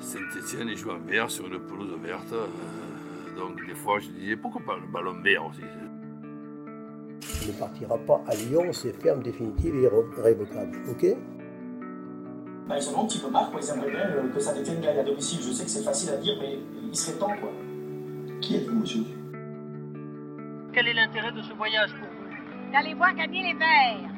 [0.00, 2.32] Saint-Etienne, ils jouent en vert sur une pelouse verte.
[2.32, 2.46] Euh,
[3.36, 5.62] donc des fois, je disais, pourquoi pas le ballon vert aussi?
[7.42, 10.78] Il ne partira pas à Lyon, c'est ferme, définitive et irrévocable.
[10.90, 11.06] Ok?
[12.68, 13.60] Bah, ils en ont un petit peu marre, quoi.
[13.62, 15.38] ils aimeraient bien euh, que ça détienne gagne à domicile.
[15.40, 17.34] Je sais que c'est facile à dire, mais il serait temps.
[17.40, 17.50] Quoi.
[18.40, 19.02] Qui êtes-vous, monsieur?
[20.72, 22.72] Quel est l'intérêt de ce voyage pour vous?
[22.72, 24.15] D'aller voir gagner les Verts.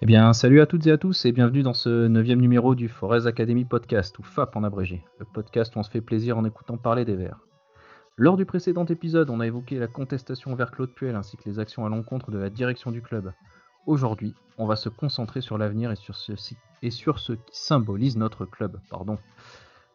[0.00, 2.88] Eh bien, salut à toutes et à tous et bienvenue dans ce neuvième numéro du
[2.88, 6.44] Forest Academy Podcast, ou FAP en abrégé, le podcast où on se fait plaisir en
[6.44, 7.40] écoutant parler des Verts.
[8.16, 11.58] Lors du précédent épisode, on a évoqué la contestation vers Claude Puel ainsi que les
[11.58, 13.32] actions à l'encontre de la direction du club.
[13.86, 16.32] Aujourd'hui, on va se concentrer sur l'avenir et sur ce,
[16.80, 18.78] et sur ce qui symbolise notre club.
[18.90, 19.18] Pardon.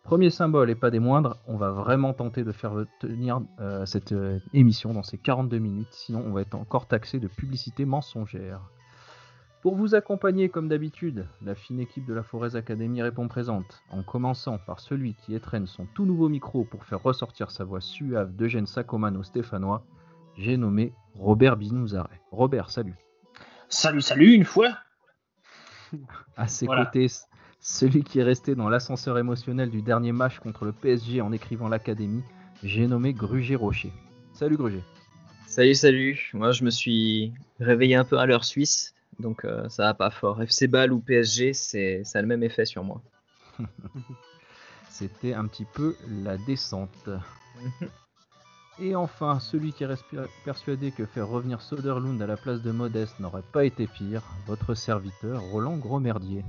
[0.04, 4.12] Premier symbole et pas des moindres, on va vraiment tenter de faire tenir euh, cette
[4.12, 8.60] euh, émission dans ces 42 minutes, sinon on va être encore taxé de publicité mensongère.
[9.64, 14.04] Pour vous accompagner comme d'habitude, la fine équipe de la Forez Academy répond présente, en
[14.04, 18.36] commençant par celui qui étraîne son tout nouveau micro pour faire ressortir sa voix suave
[18.36, 19.86] d'Eugène Sacomano stéphanois,
[20.38, 22.20] j'ai nommé Robert Binouzaret.
[22.30, 22.96] Robert, salut.
[23.70, 24.78] Salut, salut, une fois.
[26.36, 27.08] À ses côtés,
[27.62, 31.70] celui qui est resté dans l'ascenseur émotionnel du dernier match contre le PSG en écrivant
[31.70, 32.24] l'Académie,
[32.64, 33.94] j'ai nommé Gruger Rocher.
[34.34, 34.84] Salut Gruger.
[35.48, 36.32] Salut, salut.
[36.34, 40.12] Moi, je me suis réveillé un peu à l'heure suisse donc euh, ça va pas
[40.12, 40.42] fort.
[40.42, 43.02] FC Ball ou PSG, c'est ça a le même effet sur moi.
[44.90, 47.10] C'était un petit peu la descente.
[48.80, 50.06] Et enfin, celui qui reste
[50.46, 54.74] persuadé que faire revenir Soderlund à la place de Modeste n'aurait pas été pire, votre
[54.74, 56.44] serviteur Roland Grosmerdier.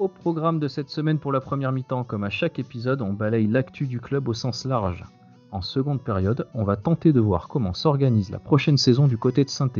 [0.00, 3.46] Au programme de cette semaine pour la première mi-temps, comme à chaque épisode, on balaye
[3.46, 5.04] l'actu du club au sens large.
[5.52, 9.44] En seconde période, on va tenter de voir comment s'organise la prochaine saison du côté
[9.44, 9.70] de saint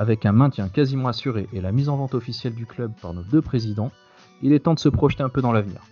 [0.00, 3.22] avec un maintien quasiment assuré et la mise en vente officielle du club par nos
[3.22, 3.92] deux présidents,
[4.40, 5.82] il est temps de se projeter un peu dans l'avenir.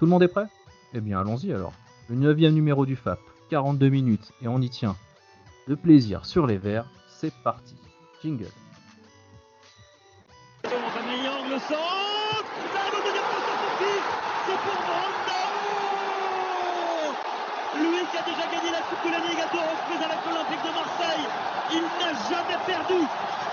[0.00, 0.46] Tout le monde est prêt?
[0.94, 1.72] Eh bien allons-y alors.
[2.08, 3.20] Le 9 numéro du FAP,
[3.50, 4.96] 42 minutes et on y tient.
[5.68, 7.76] De plaisir sur les verts, c'est parti.
[8.20, 8.50] Jingle.
[18.16, 20.72] Qui a déjà gagné la Coupe de la Ligue à deux reprises avec l'Olympique de
[20.72, 21.26] Marseille.
[21.72, 23.00] Il n'a jamais perdu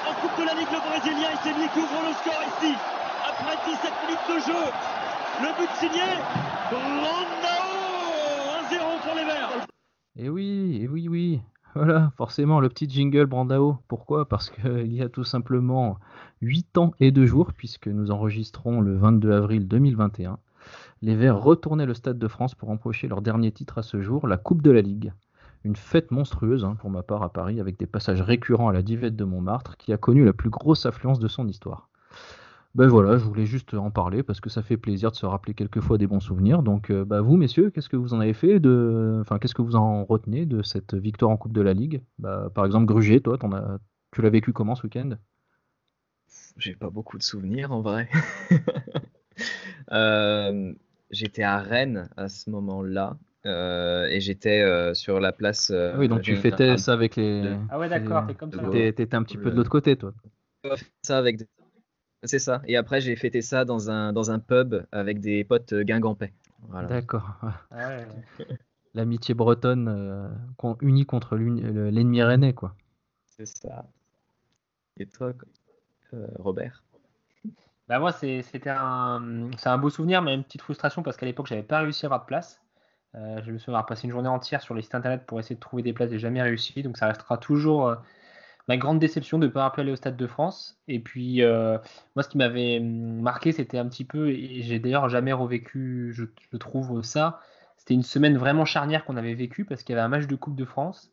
[0.08, 2.74] en Coupe de la Ligue le Brésilien et c'est lui qui ouvre le score ici.
[3.28, 4.64] Après 17 minutes de jeu,
[5.44, 6.08] le but signé
[6.72, 7.66] Brandao
[8.72, 9.68] 1-0 pour les Verts.
[10.16, 11.42] Et eh oui, et eh oui, oui.
[11.76, 13.80] Voilà, forcément, le petit jingle Brandao.
[13.88, 14.30] Pourquoi?
[14.30, 15.98] Parce qu'il y a tout simplement
[16.42, 20.38] 8 ans et 2 jours, puisque nous enregistrons le 22 avril 2021
[21.04, 24.26] les Verts retournaient le Stade de France pour empocher leur dernier titre à ce jour,
[24.26, 25.12] la Coupe de la Ligue.
[25.66, 28.82] Une fête monstrueuse hein, pour ma part à Paris, avec des passages récurrents à la
[28.82, 31.90] divette de Montmartre, qui a connu la plus grosse affluence de son histoire.
[32.74, 35.54] Ben voilà, je voulais juste en parler parce que ça fait plaisir de se rappeler
[35.54, 36.64] quelquefois des bons souvenirs.
[36.64, 39.62] Donc, euh, bah, vous, messieurs, qu'est-ce que vous en avez fait de, enfin, qu'est-ce que
[39.62, 42.02] vous en retenez de cette victoire en Coupe de la Ligue?
[42.18, 43.38] Bah, Par exemple, Gruger, toi,
[44.14, 45.18] tu l'as vécu comment ce week-end?
[46.56, 48.10] J'ai pas beaucoup de souvenirs en vrai.
[49.92, 50.74] euh,
[51.14, 53.18] j'étais à Rennes à ce moment-là.
[53.46, 55.70] Euh, et j'étais euh, sur la place.
[55.70, 57.56] Euh, oui, donc tu fêtais ça avec les.
[57.70, 58.62] Ah ouais, d'accord, t'es comme ça.
[58.72, 60.14] T'étais un petit peu de l'autre côté, toi.
[61.02, 61.42] Ça avec.
[62.24, 62.62] C'est ça.
[62.66, 66.32] Et après, j'ai fêté ça dans un, dans un pub avec des potes guingampais.
[66.70, 66.88] Voilà.
[66.88, 67.36] D'accord.
[67.72, 67.98] Ah
[68.94, 70.32] L'amitié bretonne
[70.82, 72.76] unie contre l'ennemi rennais, quoi.
[73.26, 73.86] C'est ça.
[74.98, 75.34] Et toi,
[76.38, 76.84] Robert?
[77.88, 81.64] Bah moi, c'était un, un beau souvenir, mais une petite frustration parce qu'à l'époque, j'avais
[81.64, 82.62] pas réussi à avoir de place.
[83.16, 85.56] Euh, je me souviens avoir passé une journée entière sur les sites internet pour essayer
[85.56, 86.84] de trouver des places, j'ai jamais réussi.
[86.84, 87.96] Donc ça restera toujours euh,
[88.68, 90.80] ma grande déception de ne pas aller au Stade de France.
[90.88, 91.78] Et puis, euh,
[92.16, 96.26] moi, ce qui m'avait marqué, c'était un petit peu, et j'ai d'ailleurs jamais revécu, je,
[96.52, 97.40] je trouve ça,
[97.78, 100.36] c'était une semaine vraiment charnière qu'on avait vécue parce qu'il y avait un match de
[100.36, 101.13] Coupe de France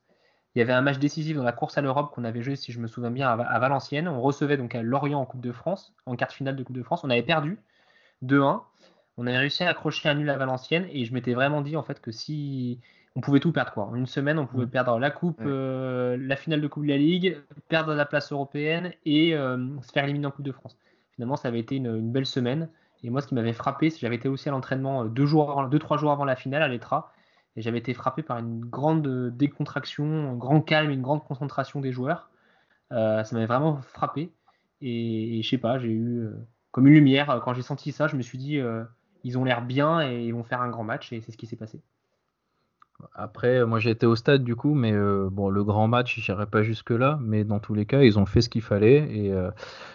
[0.55, 2.73] il y avait un match décisif dans la course à l'Europe qu'on avait joué, si
[2.73, 4.09] je me souviens bien, à, Valenciennes.
[4.09, 6.83] On recevait donc à Lorient en Coupe de France, en quart finale de Coupe de
[6.83, 7.05] France.
[7.05, 7.59] On avait perdu
[8.25, 8.61] 2-1.
[9.17, 11.83] On avait réussi à accrocher un nul à Valenciennes et je m'étais vraiment dit en
[11.83, 12.81] fait que si
[13.17, 13.85] on pouvait tout perdre quoi.
[13.85, 16.97] En une semaine, on pouvait perdre la coupe, euh, la finale de Coupe de la
[16.97, 20.77] Ligue, perdre la place européenne et euh, se faire éliminer en Coupe de France.
[21.15, 22.69] Finalement, ça avait été une, belle semaine.
[23.03, 25.27] Et moi, ce qui m'avait frappé, c'est que j'avais été aussi à l'entraînement euh, deux
[25.27, 27.13] jours, deux trois jours avant la finale à l'Etra
[27.57, 31.93] et j'avais été frappé par une grande décontraction, un grand calme, une grande concentration des
[31.93, 32.31] joueurs.
[32.93, 34.33] Euh, ça m'avait vraiment frappé.
[34.81, 37.41] Et, je sais pas, j'ai eu euh, comme une lumière.
[37.45, 38.85] Quand j'ai senti ça, je me suis dit, euh,
[39.25, 41.13] ils ont l'air bien et ils vont faire un grand match.
[41.13, 41.83] Et c'est ce qui s'est passé.
[43.15, 46.47] Après, moi j'ai été au stade du coup, mais euh, bon, le grand match, j'irai
[46.47, 49.09] pas jusque-là, mais dans tous les cas, ils ont fait ce qu'il fallait.
[49.11, 49.51] Et, euh,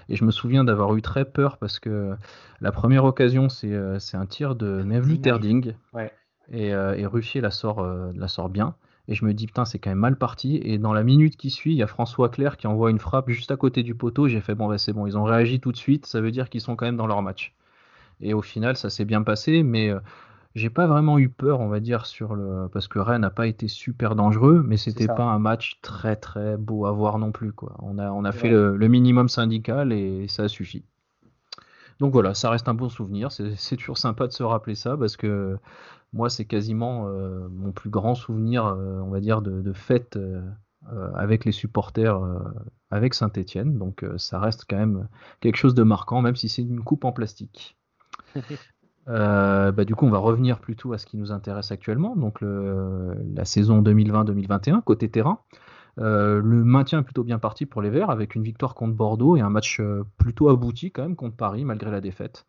[0.10, 2.16] et je me souviens d'avoir eu très peur parce que
[2.62, 5.74] la première occasion, c'est euh, un tir de Mevlut Terding.
[5.94, 6.12] Ouais.
[6.52, 8.76] Et, euh, et Ruffier la sort, euh, la sort bien.
[9.08, 10.60] Et je me dis, putain, c'est quand même mal parti.
[10.64, 13.30] Et dans la minute qui suit, il y a François Claire qui envoie une frappe
[13.30, 14.28] juste à côté du poteau.
[14.28, 16.06] J'ai fait, bon, bah, c'est bon, ils ont réagi tout de suite.
[16.06, 17.54] Ça veut dire qu'ils sont quand même dans leur match.
[18.22, 20.00] Et au final, ça s'est bien passé, mais euh,
[20.56, 22.68] j'ai pas vraiment eu peur, on va dire, sur le.
[22.72, 26.58] Parce que Rennes n'a pas été super dangereux, mais c'était pas un match très très
[26.58, 27.52] beau à voir non plus.
[27.52, 27.76] Quoi.
[27.80, 30.84] On a, on a fait le, le minimum syndical et ça suffit.
[32.00, 33.32] Donc voilà, ça reste un bon souvenir.
[33.32, 35.58] C'est toujours sympa de se rappeler ça parce que
[36.16, 40.18] moi, c'est quasiment euh, mon plus grand souvenir, euh, on va dire, de, de fête
[40.18, 40.42] euh,
[41.16, 42.20] avec les supporters
[42.92, 43.78] avec Saint-Étienne.
[43.78, 45.08] Donc ça reste quand même
[45.42, 47.78] quelque chose de marquant, même si c'est une coupe en plastique.
[49.08, 53.16] Bah, du coup, on va revenir plutôt à ce qui nous intéresse actuellement, donc le-
[53.36, 55.40] la saison 2020-2021, côté terrain.
[56.00, 59.38] Euh, le maintien est plutôt bien parti pour les Verts, avec une victoire contre Bordeaux
[59.38, 62.46] et un match euh, plutôt abouti quand même contre Paris, malgré la défaite.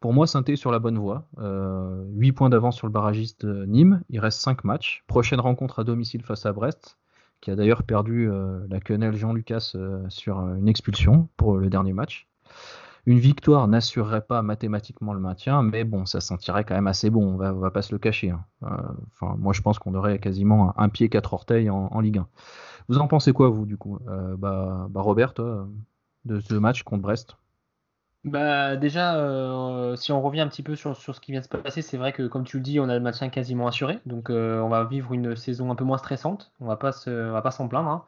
[0.00, 1.26] Pour moi, Saint-Étienne est sur la bonne voie.
[1.38, 4.02] Euh, 8 points d'avance sur le barragiste Nîmes.
[4.10, 5.04] Il reste 5 matchs.
[5.06, 6.98] Prochaine rencontre à domicile face à Brest,
[7.40, 11.68] qui a d'ailleurs perdu euh, la quenelle Jean-Lucas euh, sur euh, une expulsion pour le
[11.70, 12.28] dernier match.
[13.06, 17.24] Une victoire n'assurerait pas mathématiquement le maintien, mais bon, ça sentirait quand même assez bon,
[17.34, 18.30] on va, on va pas se le cacher.
[18.30, 18.44] hein.
[19.20, 22.26] Moi, je pense qu'on aurait quasiment un, pied, quatre orteils en, Ligue 1.
[22.88, 24.00] Vous en pensez quoi, vous, du coup?
[24.38, 25.68] Bah, bah, Robert, toi,
[26.24, 27.36] de ce match contre Brest?
[28.26, 31.48] Bah déjà, euh, si on revient un petit peu sur, ce qui vient de se
[31.48, 34.30] passer, c'est vrai que comme tu le dis, on a le maintien quasiment assuré, donc
[34.30, 36.50] euh, on va vivre une saison un peu moins stressante.
[36.60, 37.88] On va pas va pas s'en plaindre.
[37.88, 38.04] hein.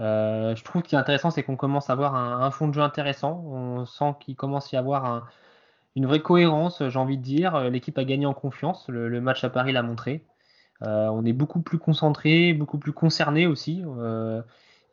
[0.00, 2.82] Euh, je trouve qu'il est intéressant, c'est qu'on commence à avoir un, fond de jeu
[2.82, 3.42] intéressant.
[3.46, 5.24] On sent qu'il commence à y avoir un-
[5.96, 7.70] une vraie cohérence, j'ai envie de dire.
[7.70, 8.88] L'équipe a gagné en confiance.
[8.88, 10.24] Le, match à Paris l'a montré.
[10.82, 13.82] On est beaucoup plus concentré, beaucoup plus concerné aussi.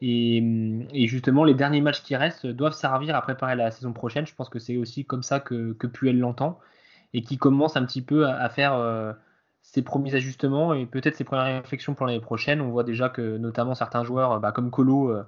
[0.03, 4.25] Euh, et, justement, les derniers matchs qui restent doivent servir à préparer la saison prochaine.
[4.25, 6.59] Je pense que c'est aussi comme ça que, Puel l'entend
[7.13, 9.13] et qui commence un petit peu à, faire euh,
[9.61, 12.61] ses premiers ajustements et peut-être ses premières réflexions pour l'année prochaine.
[12.61, 15.23] On voit déjà que notamment certains joueurs bah, comme Colo euh,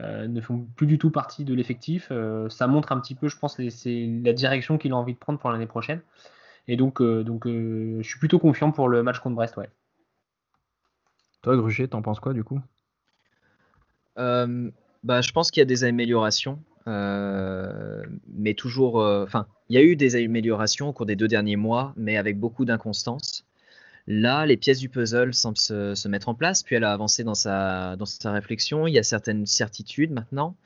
[0.00, 2.10] euh, ne font plus du tout partie de l'effectif.
[2.48, 5.50] Ça montre un petit peu, je pense, la direction qu'il a envie de prendre pour
[5.50, 6.00] l'année prochaine.
[6.66, 9.56] Et donc, donc je suis plutôt confiant pour le match contre Brest.
[9.56, 9.70] Ouais.
[11.42, 12.60] Toi, Gruger, t'en penses quoi, du coup?
[15.04, 18.02] Bah, je pense qu'il y a des améliorations, euh,
[18.34, 19.00] mais toujours.
[19.00, 22.16] euh, Enfin, il y a eu des améliorations au cours des deux derniers mois, mais
[22.16, 23.44] avec beaucoup d'inconstance.
[24.08, 27.34] Là, les pièces du puzzle semblent se, mettre en place, puis elle a avancé dans
[27.34, 28.86] sa, dans sa réflexion.
[28.86, 30.56] Il y a certaines certitudes maintenant.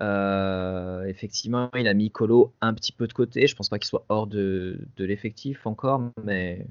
[0.00, 3.46] Euh, effectivement, il a mis Colo un petit peu de côté.
[3.46, 6.66] Je pense pas qu'il soit hors de, de l'effectif encore, mais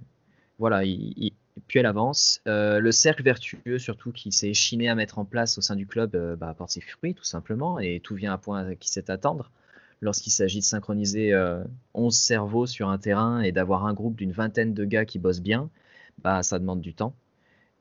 [0.60, 1.34] voilà, il, il-
[1.68, 2.42] puis elle avance.
[2.48, 5.88] Euh, le cercle vertueux, surtout, qui s'est chiné à mettre en place au sein du
[5.88, 9.10] club, euh, bah, apporte ses fruits, tout simplement, et tout vient à point qui sait
[9.10, 9.52] attendre.
[10.02, 11.64] Lorsqu'il s'agit de synchroniser euh,
[11.94, 15.42] 11 cerveaux sur un terrain et d'avoir un groupe d'une vingtaine de gars qui bossent
[15.42, 15.70] bien,
[16.24, 17.16] bah, ça demande du temps.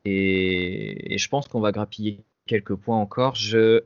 [0.04, 3.34] Et je pense qu'on va grappiller quelques points encore.
[3.34, 3.84] Je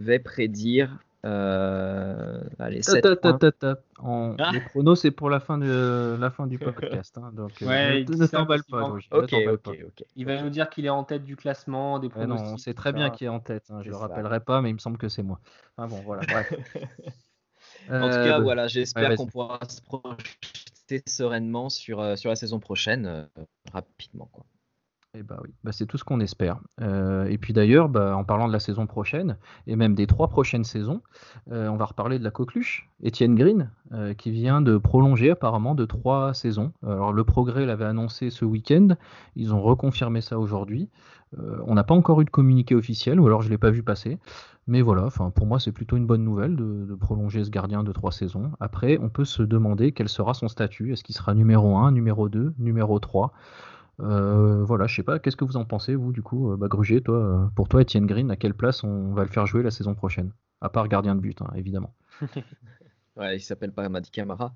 [0.00, 0.98] vais prédire.
[1.26, 3.38] Euh, allez, Ta, 7 ta, ta, points.
[3.38, 3.76] ta, ta.
[3.98, 4.50] En- Ah.
[4.52, 6.58] Les chronos, c'est pour la fin, de, la fin du
[7.04, 7.18] podcast.
[7.18, 9.18] hein, donc, euh, Ouais, ne- ne ça t'emballe pas, ne pas.
[9.18, 9.34] ok,
[9.86, 10.04] ok.
[10.16, 12.92] Il va nous dire qu'il est en tête du classement, des non, on sait très
[12.92, 13.64] bien qui est en tête.
[13.70, 15.40] hein, je C'est le rappellerai pas, mais il me semble que c'est moi.
[15.76, 16.22] Enfin bon, voilà.
[16.28, 16.52] Bref.
[17.90, 22.28] En tout Euh, cas, voilà, j'espère ouais, qu'on pourra se projeter sereinement sur, euh, sur
[22.28, 23.24] la saison prochaine euh,
[23.72, 24.28] rapidement.
[24.32, 24.44] Quoi.
[25.14, 26.60] Eh bah oui, bah c'est tout ce qu'on espère.
[26.82, 30.28] Euh, et puis d'ailleurs, bah, en parlant de la saison prochaine, et même des trois
[30.28, 31.00] prochaines saisons,
[31.50, 35.74] euh, on va reparler de la coqueluche, Étienne Green, euh, qui vient de prolonger apparemment
[35.74, 36.72] de trois saisons.
[36.86, 38.88] Alors le Progrès l'avait annoncé ce week-end,
[39.34, 40.90] ils ont reconfirmé ça aujourd'hui.
[41.66, 43.82] On n'a pas encore eu de communiqué officiel, ou alors je ne l'ai pas vu
[43.82, 44.18] passer.
[44.66, 47.92] Mais voilà, pour moi c'est plutôt une bonne nouvelle de, de prolonger ce gardien de
[47.92, 48.50] trois saisons.
[48.60, 50.92] Après, on peut se demander quel sera son statut.
[50.92, 53.32] Est-ce qu'il sera numéro 1, numéro 2, numéro 3
[54.00, 56.68] euh, voilà, je sais pas, qu'est-ce que vous en pensez, vous, du coup, euh, bah,
[56.68, 59.70] toi, euh, pour toi, Etienne Green, à quelle place on va le faire jouer la
[59.70, 60.32] saison prochaine?
[60.60, 61.94] À part gardien de but, hein, évidemment.
[63.16, 64.54] Ouais, il s'appelle pas Madi Camara.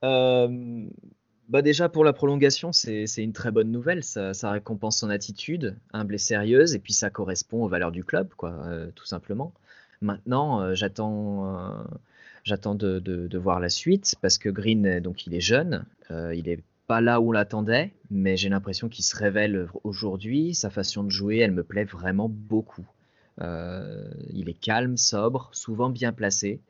[0.00, 4.02] Bah déjà, pour la prolongation, c'est une très bonne nouvelle.
[4.02, 8.02] Ça, ça récompense son attitude, humble et sérieuse, et puis ça correspond aux valeurs du
[8.02, 8.54] club, quoi,
[8.94, 9.52] tout simplement.
[10.00, 11.84] Maintenant, j'attends
[12.44, 16.62] j'attends de, de- voir la suite, parce que Green, donc, il est jeune, il est
[16.86, 20.54] pas là où on l'attendait, mais j'ai l'impression qu'il se révèle aujourd'hui.
[20.54, 22.86] Sa façon de jouer, elle me plaît vraiment beaucoup.
[23.40, 26.60] Euh, il est calme, sobre, souvent bien placé,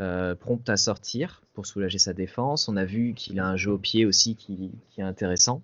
[0.00, 2.68] euh, prompt à sortir pour soulager sa défense.
[2.68, 5.62] On a vu qu'il a un jeu au pied aussi qui, est intéressant.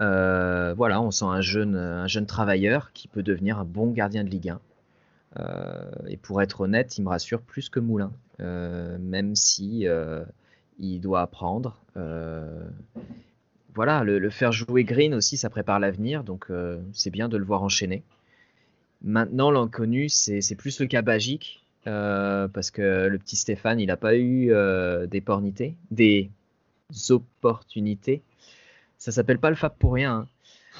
[0.00, 4.24] Euh, voilà, on sent un jeune, un jeune travailleur qui peut devenir un bon gardien
[4.24, 4.60] de Ligue 1.
[5.38, 9.86] Euh, et pour être honnête, il me rassure plus que Moulin, même si
[10.82, 11.78] il doit apprendre.
[13.74, 16.48] voilà, le, le, faire jouer Green aussi, ça prépare l'avenir, donc
[16.92, 18.02] c'est bien de le voir enchaîner.
[19.02, 24.16] Maintenant, l'inconnu, c'est plus le cas Bagic, parce que le petit Stéphane, il n'a pas
[24.16, 24.52] eu
[25.08, 26.30] des pornités, des
[27.08, 28.22] opportunités
[29.02, 30.28] ça s'appelle pas le FAP pour rien.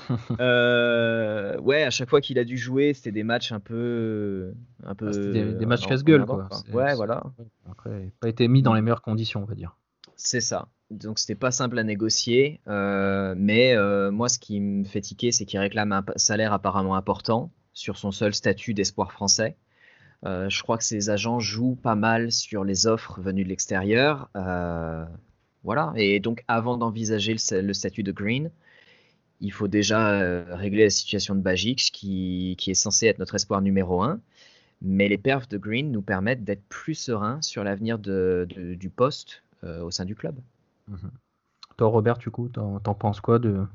[0.09, 0.17] Hein.
[0.41, 4.53] euh, ouais, à chaque fois qu'il a dû jouer, c'était des matchs un peu,
[4.85, 6.49] un peu ah, des, matchs casse-gueule quoi.
[6.73, 7.25] Ouais, voilà.
[7.69, 9.77] Après, pas été mis dans les meilleures conditions, on va dire.
[10.25, 10.69] C'est ça.
[10.91, 15.33] Donc c'était pas simple à négocier, euh, mais euh, moi ce qui me fait tiquer,
[15.33, 19.57] c'est qu'il réclame un salaire apparemment important sur son seul statut d'espoir français.
[20.25, 24.31] Euh, je crois que ses agents jouent pas mal sur les offres venues de l'extérieur.
[25.65, 25.93] Voilà.
[25.97, 28.51] Et donc, avant d'envisager le, statut de Green,
[29.41, 34.03] il faut déjà régler la situation de Bajic, qui, est censé être notre espoir numéro
[34.03, 34.21] un.
[34.83, 39.91] Mais les perfs de Green nous permettent d'être plus sereins sur l'avenir du poste au
[39.91, 40.37] sein du club.
[40.89, 41.11] Mhm.
[41.77, 43.67] Toi, Robert, du coup, t'en, penses quoi de,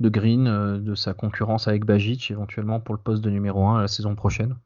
[0.00, 3.88] Green, euh, de sa concurrence avec Bajic, éventuellement pour le poste de numéro 1 la
[3.88, 4.56] saison prochaine?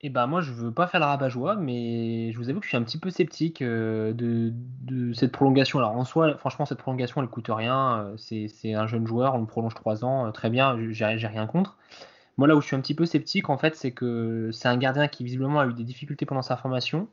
[0.00, 2.68] Et ben moi je veux pas faire le rabat-joie, mais je vous avoue que je
[2.68, 5.80] suis un petit peu sceptique euh, de, cette prolongation.
[5.80, 8.02] Alors en soi, franchement, cette prolongation elle coûte rien.
[8.02, 11.46] Euh, c'est un jeune joueur, on le prolonge 3 ans, euh, très bien, j'ai rien
[11.48, 11.78] contre.
[12.36, 14.76] Moi là où je suis un petit peu sceptique en fait, c'est que c'est un
[14.76, 17.08] gardien qui visiblement a eu des difficultés pendant sa formation.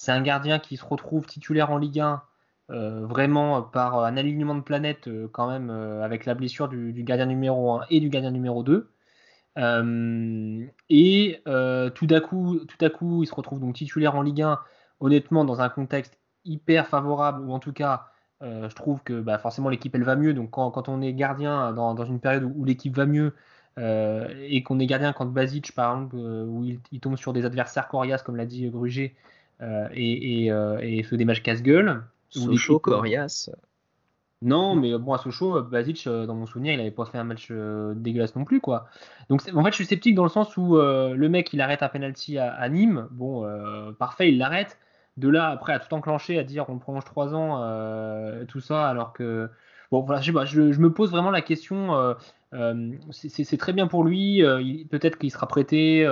[0.00, 2.22] C'est un gardien qui se retrouve titulaire en Ligue 1
[2.68, 7.86] vraiment par un alignement de planète quand même avec la blessure du, gardien numéro 1
[7.90, 8.90] et du gardien numéro 2.
[9.58, 14.22] Euh, et euh, tout à coup, tout à coup, il se retrouve donc titulaire en
[14.22, 14.58] Ligue 1,
[15.00, 18.06] honnêtement, dans un contexte hyper favorable, ou en tout cas,
[18.42, 20.34] euh, je trouve que bah, forcément l'équipe elle va mieux.
[20.34, 23.34] Donc quand, on est gardien dans, une période où, l'équipe va mieux
[23.78, 28.22] et qu'on est gardien quand Basic, par exemple, où il, tombe sur des adversaires coriaces,
[28.22, 29.14] comme l'a dit Gruger,
[29.94, 32.02] et, et, fait des matchs casse-gueule.
[32.30, 33.50] Sochaux, coriace.
[34.42, 37.24] Non, mais bon, à Sochaux, Basic, euh, dans mon souvenir, il n'avait pas fait un
[37.24, 38.86] match euh, dégueulasse non plus, quoi.
[39.28, 41.82] Donc, en fait, je suis sceptique dans le sens où euh, le mec, il arrête
[41.82, 43.06] un penalty à, Nîmes.
[43.10, 43.46] Bon,
[43.98, 44.78] parfait, il l'arrête.
[45.18, 49.12] De là, après, à tout enclencher, à dire on prolonge 3 ans, tout ça, alors
[49.12, 49.50] que.
[49.90, 52.14] Bon, voilà, je sais pas, je, me pose vraiment la question.
[53.10, 54.42] c'est très bien pour lui,
[54.90, 56.06] peut-être qu'il sera prêté,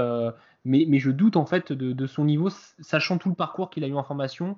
[0.68, 3.94] mais, je doute en fait de, son niveau, sachant tout le parcours qu'il a eu
[3.94, 4.56] en formation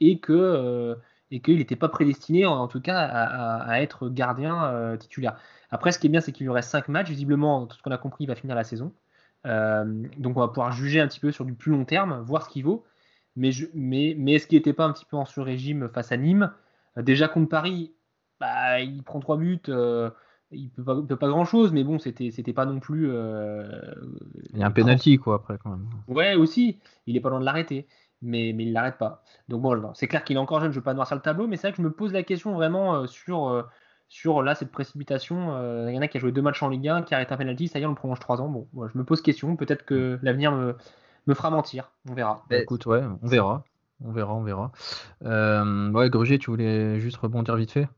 [0.00, 0.96] et que
[1.30, 5.38] et qu'il n'était pas prédestiné, en, tout cas, à, être gardien euh, titulaire.
[5.70, 7.08] Après, ce qui est bien, c'est qu'il lui reste 5 matchs.
[7.08, 8.92] Visiblement, tout ce qu'on a compris, il va finir la saison.
[9.46, 9.84] Euh,
[10.18, 12.50] donc, on va pouvoir juger un petit peu sur du plus long terme, voir ce
[12.50, 12.84] qu'il vaut.
[13.34, 16.52] Mais, mais, mais est-ce qu'il n'était pas un petit peu en sur-régime face à Nîmes?
[16.96, 17.92] Euh, Déjà contre Paris,
[18.38, 19.62] bah, il prend 3 buts.
[20.50, 23.06] Il peut pas, peut pas grand chose, mais bon, c'était, c'était pas non plus.
[23.08, 25.86] il y a un penalty, quoi, après, quand même.
[26.08, 26.78] Ouais, aussi.
[27.06, 27.86] Il est pas loin de l'arrêter
[28.22, 29.22] mais, mais il l'arrête pas.
[29.48, 31.46] Donc bon, c'est clair qu'il est encore jeune, je ne veux pas noircir le tableau,
[31.46, 33.62] mais c'est vrai que je me pose la question vraiment euh, sur, euh,
[34.08, 35.54] sur là, cette précipitation.
[35.56, 37.32] Euh, il y en a qui a joué deux matchs en Ligue 1, qui arrête
[37.32, 38.48] un penalty, ça y est, on le prolonge trois ans.
[38.48, 40.76] Bon, je me pose question, peut-être que l'avenir me,
[41.26, 42.44] me fera mentir, on verra.
[42.50, 43.64] Bah, écoute, ouais, on verra.
[44.04, 44.72] On verra, on verra.
[45.22, 47.88] ouais, Grugier, tu voulais juste rebondir vite fait?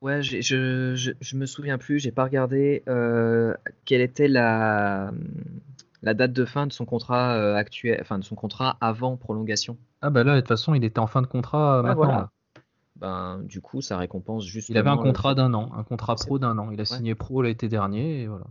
[0.00, 2.82] Ouais, je, je, je, me souviens plus, j'ai pas regardé
[3.84, 5.10] quelle était la,
[6.02, 9.76] la date de fin de son contrat euh, actuel, enfin de son contrat avant prolongation.
[10.00, 12.28] Ah bah là, de toute façon, il était en fin de contrat euh, maintenant.
[12.96, 14.70] Ben, du coup, ça récompense juste.
[14.70, 16.70] Il avait un contrat d'un an, un contrat pro d'un an.
[16.72, 18.46] Il a signé pro l'été dernier et voilà.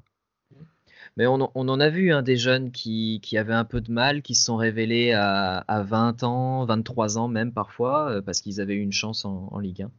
[1.15, 4.35] Mais on, en a vu hein, des jeunes qui, avaient un peu de mal, qui
[4.35, 8.81] se sont révélés à, 20 ans, 23 ans même parfois, euh, parce qu'ils avaient eu
[8.81, 9.91] une chance en, en Ligue 1.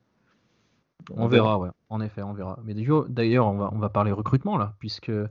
[1.16, 1.70] On, verra, ouais.
[1.88, 2.58] En effet, on verra.
[2.64, 2.74] Mais
[3.08, 5.28] d'ailleurs, on va, on va parler recrutement là, puisque mhm.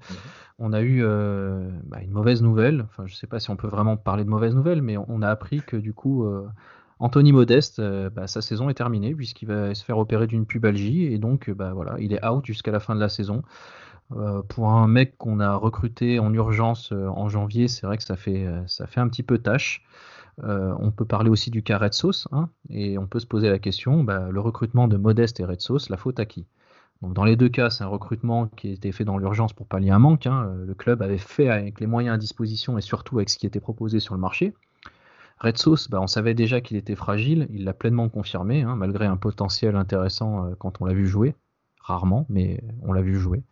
[0.60, 2.86] on a eu euh, bah, une mauvaise nouvelle.
[2.90, 5.30] Enfin, je sais pas si on peut vraiment parler de mauvaise nouvelle, mais on a
[5.30, 6.48] appris que du coup, euh,
[7.00, 11.04] Anthony Modeste, euh, bah, sa saison est terminée puisqu'il va se faire opérer d'une pubalgie
[11.06, 13.44] et donc, bah voilà, il est out jusqu'à la fin de la saison.
[14.48, 18.48] pour un mec qu'on a recruté en urgence en janvier, c'est vrai que ça fait,
[18.66, 19.84] ça fait un petit peu tâche.
[20.44, 23.50] Euh, on peut parler aussi du cas Red Sauce, hein, et on peut se poser
[23.50, 26.46] la question, bah, le recrutement de Modeste et Red Sauce, la faute à qui?
[27.02, 29.92] Dans les deux cas, c'est un recrutement qui a été fait dans l'urgence pour pallier
[29.92, 30.26] un manque.
[30.26, 30.52] Hein.
[30.66, 33.60] Le club avait fait avec les moyens à disposition et surtout avec ce qui était
[33.60, 34.54] proposé sur le marché.
[35.40, 39.06] Red Sauce, bah, on savait déjà qu'il était fragile, il l'a pleinement confirmé, hein, malgré
[39.06, 41.36] un potentiel intéressant euh, quand on l'a vu jouer.
[41.80, 43.44] Rarement, mais on l'a vu jouer.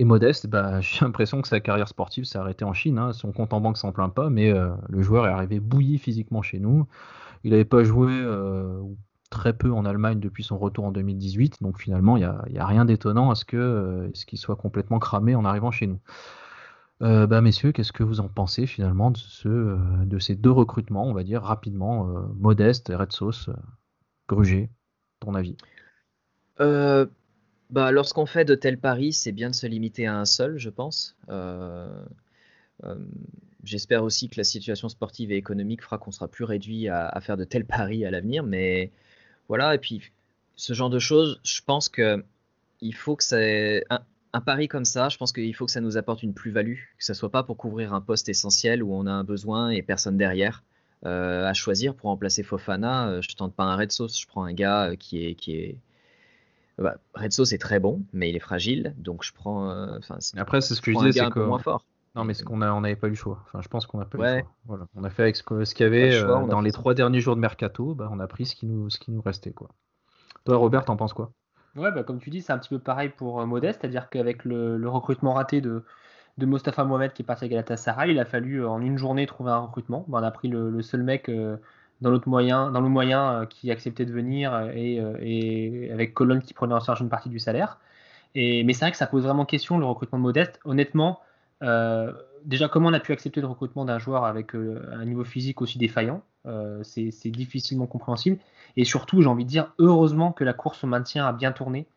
[0.00, 2.98] Et Modeste, bah, j'ai l'impression que sa carrière sportive s'est arrêtée en Chine.
[2.98, 3.12] Hein.
[3.12, 6.40] Son compte en banque s'en plaint pas, mais euh, le joueur est arrivé bouilli physiquement
[6.40, 6.88] chez nous.
[7.44, 8.80] Il n'avait pas joué, euh,
[9.28, 11.62] très peu en Allemagne depuis son retour en 2018.
[11.62, 15.34] Donc finalement, il n'y a, rien d'étonnant à ce que ce qu'il soit complètement cramé
[15.34, 16.00] en arrivant chez nous.
[17.00, 21.12] bah messieurs, qu'est-ce que vous en pensez finalement de, ce, de ces deux recrutements, on
[21.12, 23.50] va dire rapidement, Modeste et Red Sauce,
[24.28, 24.70] Gruger,
[25.20, 25.56] ton avis?
[27.70, 30.70] Bah, Lorsqu'on fait de tels paris, c'est bien de se limiter à un seul, je
[30.70, 31.16] pense.
[31.28, 31.88] Euh,
[32.84, 32.94] euh,
[33.64, 37.36] j'espère aussi que la situation sportive et économique fera qu'on sera plus réduit à, faire
[37.36, 38.42] de tels paris à l'avenir.
[38.42, 38.90] Mais
[39.48, 40.02] voilà, et puis
[40.56, 42.24] ce genre de choses, je pense que
[42.80, 43.38] il faut que ça.
[44.32, 47.04] Un, pari comme ça, je pense qu'il faut que ça nous apporte une plus-value, que
[47.04, 50.16] ce soit pas pour couvrir un poste essentiel où on a un besoin et personne
[50.16, 50.62] derrière.
[51.04, 54.52] Euh, à choisir pour remplacer Fofana, je tente pas un Red Sauce, je prends un
[54.52, 55.76] gars qui est,
[56.80, 59.70] bah, Red Sauce est très bon, mais il est fragile, donc je prends.
[59.70, 59.98] Euh,
[60.36, 61.84] après, c'est ce que je disais, c'est que moins fort.
[62.16, 63.40] Non, mais ce qu'on a, on n'avait pas eu le choix.
[63.46, 64.50] Enfin, je pense qu'on a pas eu le choix.
[64.66, 64.86] Voilà.
[64.96, 67.40] On a fait avec ce, qu'il y avait euh, dans les trois derniers jours de
[67.40, 67.94] mercato.
[67.94, 69.68] Bah, on a pris ce qui nous, ce qui nous restait, quoi.
[70.44, 71.30] Toi, Robert, t'en penses quoi?
[71.76, 74.44] Ouais, bah, comme tu dis, c'est un petit peu pareil pour euh, Modeste, c'est-à-dire qu'avec
[74.44, 75.84] le, recrutement raté de,
[76.38, 79.52] de Mostafa Mohamed qui est parti à Galatasaray, il a fallu en une journée trouver
[79.52, 80.04] un recrutement.
[80.08, 81.30] Bah, on a pris le, seul mec
[82.00, 86.14] dans l'autre moyen, dans le moyen euh, qui acceptait de venir euh, euh, et, avec
[86.14, 87.78] Colonne qui prenait en charge une partie du salaire.
[88.34, 90.60] Et, mais c'est vrai que ça pose vraiment question le recrutement modeste.
[90.64, 91.20] Honnêtement,
[92.44, 95.78] déjà comment on a pu accepter le recrutement d'un joueur avec un niveau physique aussi
[95.78, 96.22] défaillant,
[96.82, 98.38] c'est difficilement compréhensible.
[98.76, 101.88] Et surtout, j'ai envie de dire, heureusement que la course au maintien a bien tourné.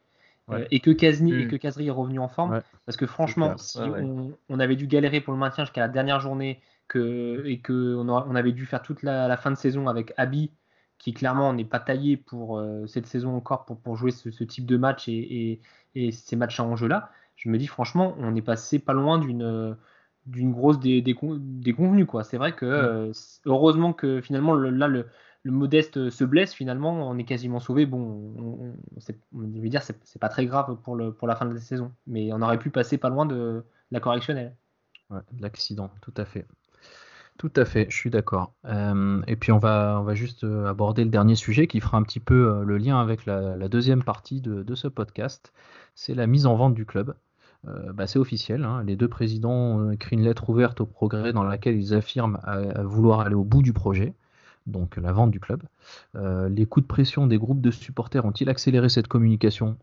[0.71, 1.49] et que Kazri et hmm.
[1.49, 2.61] que est revenu en forme.
[2.87, 6.19] Parce que franchement, si on, on, avait dû galérer pour le maintien jusqu'à la dernière
[6.19, 6.59] journée,
[6.93, 10.51] que, et qu'on on avait dû faire toute la, fin de saison avec Abby,
[10.99, 14.65] qui clairement n'est pas taillé pour euh, cette saison encore pour, pour jouer ce, type
[14.65, 15.59] de match et,
[15.95, 19.75] et, ces matchs à enjeu-là, je me dis franchement, on est passé pas loin d'une
[20.25, 22.23] d'une grosse des, des, convenus quoi.
[22.23, 23.11] C'est vrai que euh,
[23.45, 25.07] heureusement que finalement là le,
[25.43, 27.85] le, modeste se blesse finalement, on est quasiment sauvé.
[27.85, 27.99] Bon,
[28.37, 31.59] on, je veux dire c'est pas très grave pour le pour la fin de la
[31.59, 34.55] saison, mais on aurait pu passer pas loin de la correctionnelle.
[35.09, 36.47] Ouais, l'accident, tout à fait.
[37.37, 38.53] Tout à fait, je suis d'accord.
[38.65, 42.19] Euh, et puis on va, juste euh, aborder le dernier sujet qui fera un petit
[42.19, 45.51] peu euh, le lien avec la, deuxième partie de, ce podcast.
[45.95, 47.15] C'est la mise en vente du club.
[47.93, 48.65] Bah, c'est officiel.
[48.65, 48.83] Hein.
[48.83, 52.37] Les deux présidents ont écrit une lettre ouverte au progrès dans laquelle ils affirment
[52.83, 54.13] vouloir aller au bout du projet,
[54.67, 55.63] donc la vente du club.
[56.13, 59.77] les coups de pression des groupes de supporters ont-ils accéléré cette communication?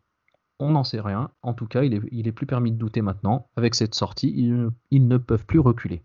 [0.59, 1.31] On n'en sait rien.
[1.41, 3.49] En tout cas, il est, il est, plus permis de douter maintenant.
[3.57, 4.29] Avec cette sortie,
[4.91, 6.03] ils ne peuvent plus reculer.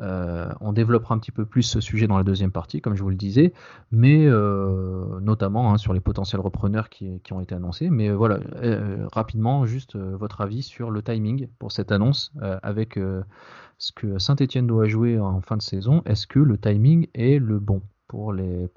[0.00, 3.02] Euh, on développera un petit peu plus ce sujet dans la deuxième partie, comme je
[3.02, 3.52] vous le disais,
[3.90, 7.90] mais euh, notamment hein, sur les potentiels repreneurs qui, ont été annoncés.
[7.90, 8.40] Mais euh, voilà,
[9.12, 12.98] rapidement, juste votre avis sur le timing pour cette annonce avec
[13.78, 16.02] ce que Saint-Etienne doit jouer en fin de saison.
[16.06, 18.34] Est-ce que le timing est le bon pour,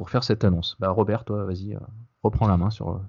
[0.07, 0.75] faire cette annonce?
[0.79, 1.77] Bah, Robert, toi, vas-y,
[2.23, 3.01] reprends la main sur,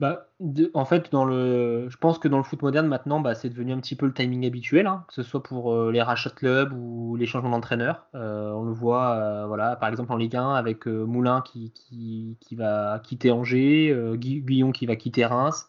[0.00, 0.28] bah,
[0.74, 3.72] en fait, dans le, je pense que dans le foot moderne maintenant, bah, c'est devenu
[3.72, 6.34] un petit peu le timing habituel, hein, que ce soit pour euh, les rachats de
[6.36, 8.06] clubs ou les changements d'entraîneur.
[8.14, 12.36] Euh, on le voit, euh, voilà, par exemple en Ligue 1 avec Moulin qui, qui,
[12.40, 15.66] qui, va quitter Angers, Guillon qui va quitter Reims.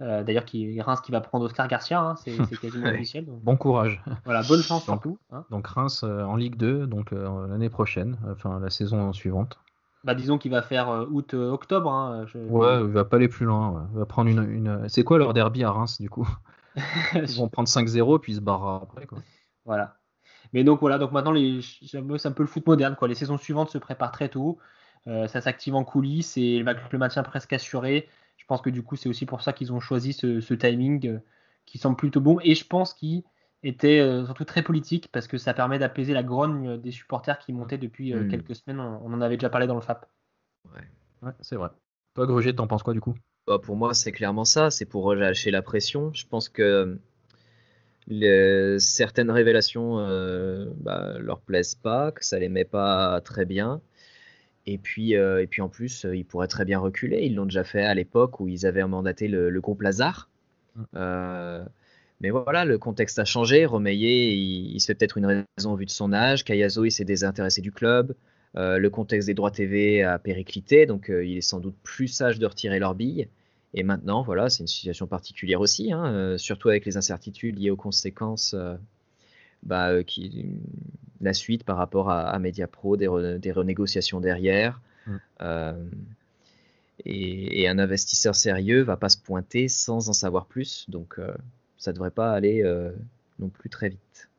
[0.00, 3.26] D'ailleurs, qui, Reims qui va prendre Oscar Garcia, hein, c'est quasiment officiel.
[3.26, 4.02] Bon courage.
[4.24, 5.18] Voilà, bonne chance surtout.
[5.32, 5.44] Hein.
[5.50, 9.58] Donc Reims en Ligue 2, donc l'année prochaine, enfin la saison suivante.
[10.06, 11.92] Bah, disons qu'il va faire euh, août-octobre.
[11.92, 13.88] Euh, hein, Ouais, il va pas aller plus loin.
[13.92, 14.88] Il va prendre une.
[14.88, 16.28] C'est quoi leur derby à Reims du coup?
[17.14, 19.06] Ils vont prendre 5-0 puis ils se barrent après.
[19.06, 19.18] Quoi.
[19.64, 19.96] Voilà.
[20.52, 21.60] Mais donc voilà, donc maintenant les...
[21.62, 22.94] c'est un peu le foot moderne.
[22.94, 23.08] Quoi.
[23.08, 24.58] Les saisons suivantes se préparent très tôt.
[25.08, 28.08] Euh, ça s'active en coulisses et le maintien presque assuré.
[28.36, 31.18] Je pense que du coup c'est aussi pour ça qu'ils ont choisi ce, ce timing
[31.64, 32.38] qui semble plutôt bon.
[32.44, 33.24] Et je pense qu'ils
[33.66, 37.52] était euh, surtout très politique parce que ça permet d'apaiser la grogne des supporters qui
[37.52, 38.28] montaient depuis euh, hmm.
[38.28, 38.80] quelques semaines.
[38.80, 40.06] On, en avait déjà parlé dans le FAP.
[41.22, 41.70] Ouais, c'est vrai.
[42.14, 43.14] Toi, Gruget, t'en penses quoi du coup?
[43.46, 44.70] Bah, Pour moi, c'est clairement ça.
[44.70, 46.12] C'est pour relâcher la pression.
[46.14, 46.98] Je pense que
[48.06, 53.80] les, certaines révélations euh, bah, leur plaisent pas, que ça les met pas très bien.
[54.66, 57.24] Et puis, euh, et puis en plus, ils pourraient très bien reculer.
[57.24, 60.28] Ils l'ont déjà fait à l'époque où ils avaient mandaté le, le groupe Lazare.
[60.76, 61.64] Hmm.
[62.20, 63.66] Mais voilà, le contexte a changé.
[63.66, 66.44] Romeyer, il, se fait peut-être une raison au vu de son âge.
[66.44, 68.14] Kayazo, il s'est désintéressé du club.
[68.56, 72.08] Euh, le contexte des droits TV a périclité, donc euh, il est sans doute plus
[72.08, 73.28] sage de retirer leur bille.
[73.74, 77.70] Et maintenant, voilà, c'est une situation particulière aussi, hein, euh, surtout avec les incertitudes liées
[77.70, 78.56] aux conséquences,
[79.62, 80.46] bah, qui,
[81.20, 84.80] la suite par rapport à, à Mediapro, des, renégociations derrière.
[85.06, 85.16] Mm.
[87.04, 90.86] Et, et, un investisseur sérieux va pas se pointer sans en savoir plus.
[90.88, 91.20] Donc
[91.78, 92.90] ça devrait pas aller euh,
[93.38, 94.30] non plus très vite.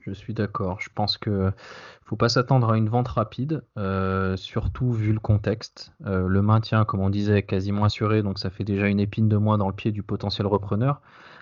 [0.00, 0.80] Je suis d'accord.
[0.80, 1.50] Je pense que
[2.04, 5.94] faut pas s'attendre à une vente rapide, euh, surtout vu le contexte.
[6.04, 9.28] Euh, le maintien, comme on disait, est quasiment assuré, donc ça fait déjà une épine
[9.28, 11.00] de moins dans le pied du potentiel repreneur.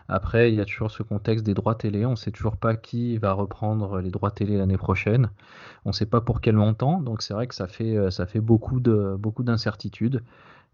[0.08, 2.06] Après, il y a toujours ce contexte des droits télé.
[2.06, 5.30] On ne sait toujours pas qui va reprendre les droits télé l'année prochaine.
[5.84, 7.00] On ne sait pas pour quel montant.
[7.00, 10.22] Donc c'est vrai que ça fait, ça beaucoup d'incertitudes.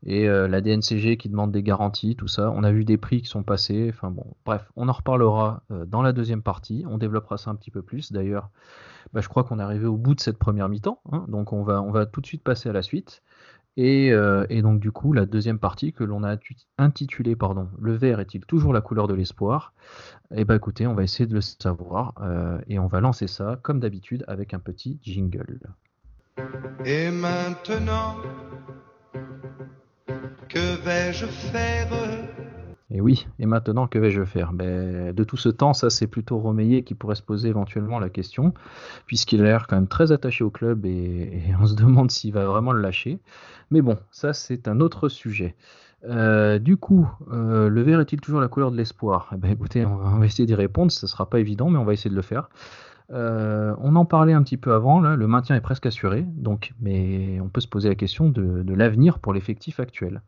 [0.06, 2.52] Et euh, la DNCG qui demande des garanties, tout ça.
[2.54, 3.90] On a vu des prix qui sont passés.
[3.92, 6.84] Enfin bon, bref, on en reparlera euh, dans la deuxième partie.
[6.88, 8.12] On développera ça un petit peu plus.
[8.12, 8.50] D'ailleurs,
[9.12, 11.00] bah, je crois qu'on est arrivé au bout de cette première mi-temps.
[11.10, 11.24] hein.
[11.28, 13.22] donc on va, on va tout de suite passer à la suite.
[13.76, 16.36] Et, euh, donc du coup, la deuxième partie que l'on a
[16.78, 19.72] intitulée pardon, Le vert est-il toujours la couleur de l'espoir?
[20.34, 22.14] Eh ben écoutez, on va essayer de le savoir
[22.66, 25.60] et on va lancer ça comme d'habitude avec un petit jingle.
[26.84, 28.16] Et maintenant,
[30.48, 31.88] que vais-je faire?
[32.90, 34.52] Et oui, et maintenant que vais-je faire?
[34.52, 38.08] Ben, De tout ce temps, ça c'est plutôt Romeyer qui pourrait se poser éventuellement la
[38.08, 38.54] question,
[39.06, 42.46] puisqu'il a l'air quand même très attaché au club et, on se demande s'il va
[42.46, 43.18] vraiment le lâcher.
[43.70, 45.54] Mais bon, ça c'est un autre sujet.
[46.04, 49.30] Euh, du coup, euh, le vert est-il toujours la couleur de l'espoir?
[49.34, 51.78] Eh ben, Écoutez, on va, on va essayer d'y répondre, ce sera pas évident, mais
[51.78, 52.48] on va essayer de le faire.
[53.10, 57.40] Euh, on en parlait un petit peu avant, le maintien est presque assuré, donc, mais
[57.40, 60.22] on peut se poser la question de, l'avenir pour l'effectif actuel.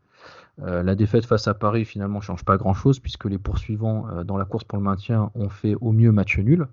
[0.61, 4.23] Euh, la défaite face à Paris finalement ne change pas grand-chose puisque les poursuivants euh,
[4.23, 6.67] dans la course pour le maintien ont fait au mieux match nul.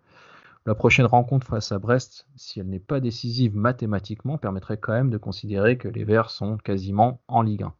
[0.66, 5.08] La prochaine rencontre face à Brest, si elle n'est pas décisive mathématiquement, permettrait quand même
[5.08, 7.72] de considérer que les Verts sont quasiment en Ligue 1.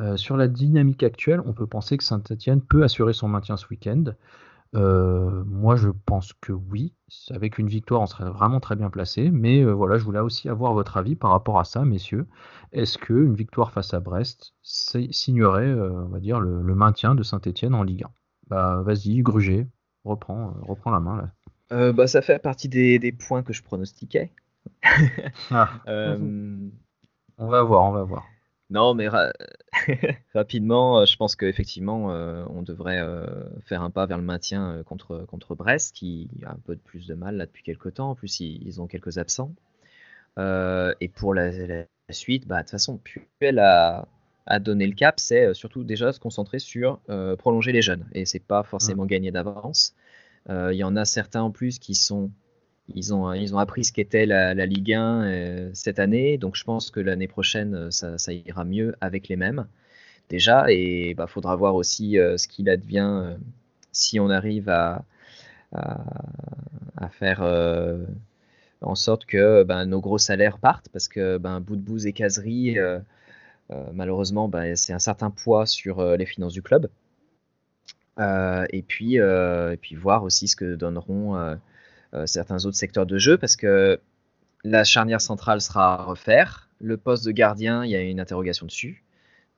[0.00, 3.66] Euh, sur la dynamique actuelle, on peut penser que Saint-Etienne peut assurer son maintien ce
[3.70, 4.04] week-end.
[4.76, 6.94] Euh, moi, je pense que oui.
[7.30, 9.30] Avec une victoire, on serait vraiment très bien placé.
[9.30, 12.26] Mais euh, voilà, je voulais aussi avoir votre avis par rapport à ça, messieurs.
[12.72, 17.14] Est-ce qu'une victoire face à Brest si- signerait, euh, on va dire, le, le maintien
[17.14, 18.10] de Saint-Etienne en Ligue 1
[18.48, 19.66] Bah, vas-y, Gruget,
[20.04, 21.30] reprends, reprends la main là.
[21.92, 24.32] Bah, ça fait partie des, des points que je pronostiquais.
[25.50, 25.80] Ah,
[27.38, 28.26] on va voir, on va voir.
[28.70, 29.08] Non, mais
[30.34, 33.26] rapidement, euh, je pense qu'effectivement, euh, on devrait euh,
[33.64, 36.80] faire un pas vers le maintien euh, contre, contre Brest, qui a un peu de
[36.80, 38.10] plus de mal là depuis quelques temps.
[38.10, 39.54] En plus, ils, ils ont quelques absents.
[40.38, 42.98] Et pour la, la suite, bah, de toute façon,
[43.38, 44.08] Puel a,
[44.46, 46.98] a donné le cap, c'est surtout déjà se concentrer sur
[47.38, 48.06] prolonger les jeunes.
[48.14, 49.94] Et c'est pas forcément gagné d'avance.
[50.48, 52.30] Il y en a certains en plus qui sont
[52.88, 56.64] ils ont, ils ont appris ce qu'était la, Ligue 1 euh, cette année, donc je
[56.64, 59.66] pense que l'année prochaine, euh, ça, ira mieux avec les mêmes.
[60.28, 63.36] Déjà, et il bah, faudra voir aussi euh, ce qu'il advient euh,
[63.92, 65.04] si on arrive à,
[65.72, 68.04] à, faire euh,
[68.80, 72.98] en sorte que ben, nos gros salaires partent, parce que ben, Boudbouz et Casery, euh,
[73.72, 76.88] euh, malheureusement, ben, c'est un certain poids sur euh, les finances du club.
[78.18, 81.56] Euh, et, puis, euh, et puis voir aussi ce que donneront euh, euh,
[82.26, 84.00] certains autres secteurs de jeu parce que
[84.64, 86.68] la charnière centrale sera à refaire.
[86.80, 89.04] Le poste de gardien, il y a une interrogation dessus.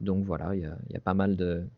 [0.00, 1.36] Donc voilà, il y a, pas mal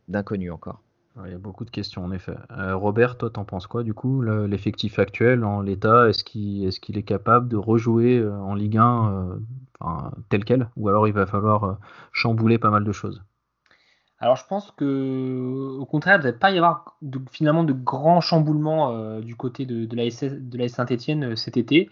[0.09, 0.83] d'inconnus encore.
[1.25, 2.35] Il y a beaucoup de questions en effet.
[2.51, 6.67] Euh, Robert, toi, t'en penses quoi du coup le- L'effectif actuel en l'état, est-ce qu'il
[6.67, 9.37] est, qu'il est capable de rejouer euh, en Ligue 1 euh,
[9.79, 10.69] enfin, tel quel?
[10.77, 11.75] Ou alors il va falloir euh,
[12.13, 13.23] chambouler pas mal de choses?
[14.25, 17.75] Alors je pense que au contraire, il ne va pas y avoir de- finalement de
[17.75, 21.91] grands chamboulements euh, du côté de, de la SS de la Saint-Etienne cet été.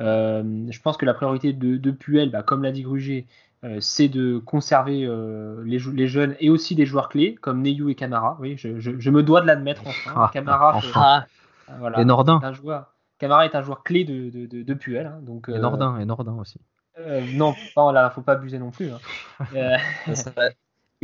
[0.00, 3.26] Euh, je pense que la priorité de, de Puel, bah, comme l'a dit Gruget,
[3.64, 7.94] euh, c'est de conserver euh, les, jeunes et aussi des joueurs clés comme Neyou et
[7.94, 8.38] Camara.
[8.40, 10.12] Oui, je, je- je me dois de l'admettre enfin.
[10.16, 11.20] Ah, Camara, enfin.
[11.68, 12.40] fait- euh, voilà, Et Nordin.
[12.40, 12.94] est un joueur.
[13.18, 15.06] Camara est un joueur clé de, de, de- de Puel.
[15.06, 16.58] hein, donc, Et euh, Nordin, et Nordin aussi.
[16.98, 18.90] euh, non, pas, là, faut pas abuser non plus.
[18.90, 18.98] hein.
[19.54, 19.76] Euh,
[20.14, 20.32] Ça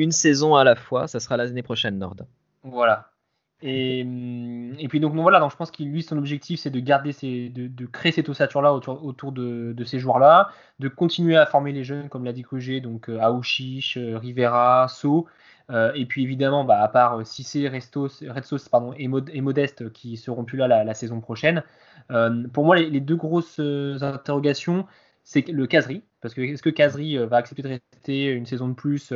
[0.01, 2.17] une saison à la fois, ça sera l'année prochaine, Nord.
[2.63, 3.11] Voilà.
[3.63, 4.07] Et,
[4.89, 7.51] puis donc, donc voilà, donc je pense qu'il lui son objectif c'est de garder ces,
[7.51, 11.73] de, créer cette ossature là autour, autour de, ces joueurs là, de continuer à former
[11.73, 15.27] les jeunes comme l'a dit Kogé, donc euh, Aouchiche, euh, Rivera, So,
[15.69, 19.93] euh, et puis évidemment bah, à part Cissé, Restos, Redsos pardon, et, Mod- et Modeste
[19.93, 21.63] qui seront plus là la, saison prochaine.
[22.55, 24.87] Pour moi les, deux grosses interrogations
[25.23, 28.75] c'est le Casery, parce que est-ce que Casery va accepter de rester une saison de
[28.75, 29.13] plus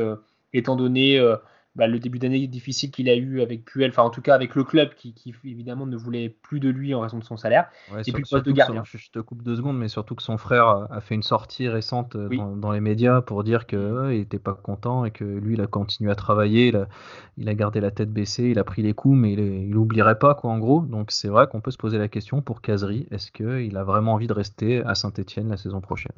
[0.55, 1.37] étant donné euh,
[1.75, 4.55] bah, le début d'année difficile qu'il a eu avec Puel, enfin en tout cas avec
[4.55, 7.69] le club qui, qui, évidemment ne voulait plus de lui en raison de son salaire.
[7.93, 8.83] Ouais, et sur- puis le poste de gardien.
[8.83, 11.69] son- je te coupe deux secondes, mais surtout que son frère a fait une sortie
[11.69, 12.39] récente euh, Oui.
[12.39, 15.55] dans, dans les médias pour dire que ouais, il était pas content et que lui
[15.55, 16.89] il a continué à travailler, il a,
[17.37, 19.77] il a gardé la tête baissée, il a pris les coups, mais il, est- il
[19.77, 20.81] oublierait pas quoi en gros.
[20.81, 24.15] Donc c'est vrai qu'on peut se poser la question pour Casery, est-ce qu'il a vraiment
[24.15, 26.17] envie de rester à Saint-Etienne la saison prochaine?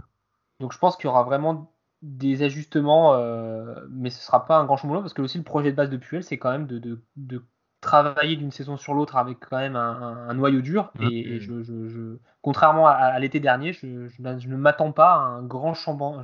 [0.61, 4.64] Donc je pense qu'il y aura vraiment des ajustements, euh, mais ce sera pas un
[4.64, 6.78] grand chamboulement parce que aussi le projet de base de Puel, c'est quand même de,
[6.78, 7.42] de, de
[7.80, 10.92] travailler d'une saison sur l'autre avec quand même un, un- un noyau dur.
[10.94, 11.09] Mhm.
[11.09, 15.18] Et, et je, je- je- contrairement à, à l'été dernier, je, ne m'attends pas à
[15.18, 16.22] un grand cham-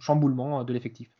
[0.00, 1.10] chamboulement de l'effectif.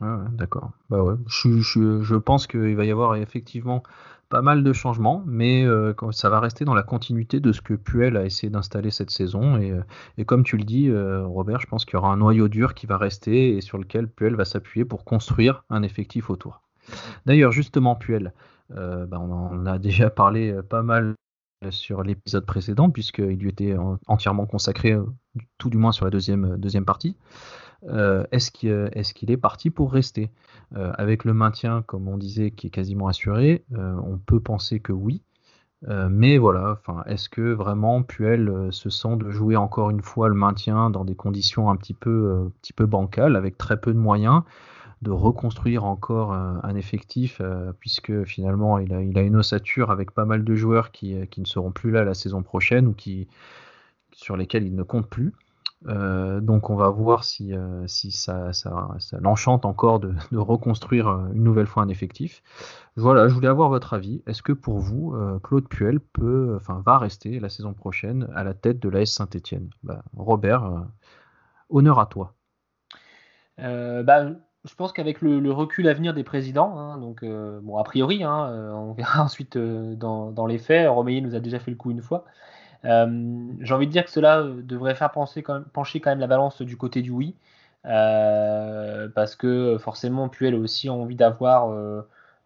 [0.00, 0.70] Ouais, d'accord.
[0.90, 3.82] Bah ouais, je pense qu'il va y avoir effectivement
[4.28, 7.74] pas mal de changements, mais euh, ça va rester dans la continuité de ce que
[7.74, 9.58] Puel a essayé d'installer cette saison.
[9.58, 12.48] Et, euh, comme tu le dis, euh, Robert, je pense qu'il y aura un noyau
[12.48, 16.62] dur qui va rester et sur lequel Puel va s'appuyer pour construire un effectif autour.
[17.26, 18.32] D'ailleurs, justement, Puel,
[18.70, 21.14] bah, on en a déjà parlé pas mal
[21.70, 24.96] sur l'épisode précédent, puisqu'il lui était en- entièrement consacré,
[25.58, 27.16] tout du moins sur la deuxième partie.
[27.86, 30.30] Euh, est-ce qu'il est, parti pour rester?
[30.76, 34.80] Euh, Avec le maintien, comme on disait, qui est quasiment assuré, euh, on peut penser
[34.80, 35.22] que oui.
[35.86, 40.28] Euh, mais voilà, est-ce que vraiment Puel euh, se sent de jouer encore une fois
[40.28, 44.42] le maintien dans des conditions un petit peu, euh, bancales, avec très peu de moyens,
[45.02, 50.24] de reconstruire encore euh, un effectif, euh, puisque finalement il a, une ossature avec pas
[50.24, 52.94] mal de joueurs qui, euh, ne seront plus là la saison prochaine ou
[54.12, 55.32] sur lesquels il ne compte plus?
[55.86, 61.44] Euh, donc on va voir si, euh, ça, ça, l'enchante encore de, reconstruire euh, une
[61.44, 62.42] nouvelle fois un effectif.
[62.96, 64.22] Voilà, je voulais avoir votre avis.
[64.26, 68.88] Est-ce que pour vous, Claude Puel va rester la saison prochaine à la tête de
[68.88, 69.70] l'AS Saint-Etienne?
[70.16, 70.80] Robert, euh,
[71.70, 72.34] honneur à toi.
[73.58, 74.30] Bah,
[74.64, 78.72] je pense qu'avec le, recul à venir des présidents, hein, donc bon a priori, hein,
[78.74, 80.88] on verra ensuite dans, les faits.
[80.88, 82.24] Romeyer nous a déjà fait le coup une fois.
[82.84, 85.64] Euh, J'ai envie de dire que cela euh, devrait faire pencher quand
[86.06, 87.34] même la balance du côté du oui,
[87.86, 91.74] euh, parce que forcément Puel a aussi envie d'avoir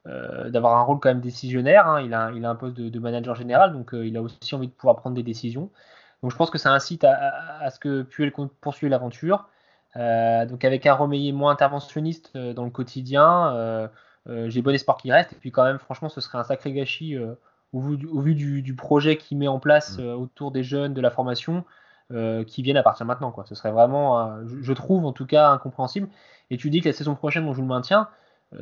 [0.04, 1.86] d'avoir un rôle quand même décisionnaire.
[1.86, 2.00] hein.
[2.02, 5.14] Il, a, un poste de, manager général, donc il a aussi envie de pouvoir prendre
[5.14, 5.70] des décisions.
[6.22, 9.48] Donc je pense que ça incite à, ce que Puel poursuive l'aventure.
[9.94, 13.90] Donc avec un Romeyer moins interventionniste dans le quotidien,
[14.26, 15.32] j'ai bon espoir qu'il reste.
[15.34, 17.16] Et puis quand même, franchement, ce serait un sacré gâchis
[17.72, 20.62] au vu, du, au vu du, du projet qu'il met en place euh, autour des
[20.62, 21.64] jeunes, de la formation,
[22.12, 23.30] euh, qui viennent à partir de maintenant.
[23.30, 23.44] Quoi.
[23.46, 26.08] Ce serait vraiment, euh, je, je trouve en tout cas, incompréhensible.
[26.50, 28.08] Et tu dis que la saison prochaine, on joue le maintien.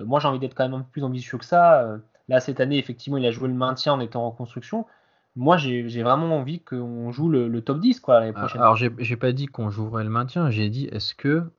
[0.04, 1.98] Moi, j'ai envie d'être quand même un peu plus ambitieux que ça.
[2.28, 4.86] Là, cette année, effectivement, il a joué le maintien en étant en construction.
[5.34, 8.60] Moi, j'ai vraiment envie qu'on joue le, le top 10 quoi, l'année prochaine.
[8.60, 11.50] Alors j'ai pas dit qu'on jouerait le maintien, j'ai dit est-ce que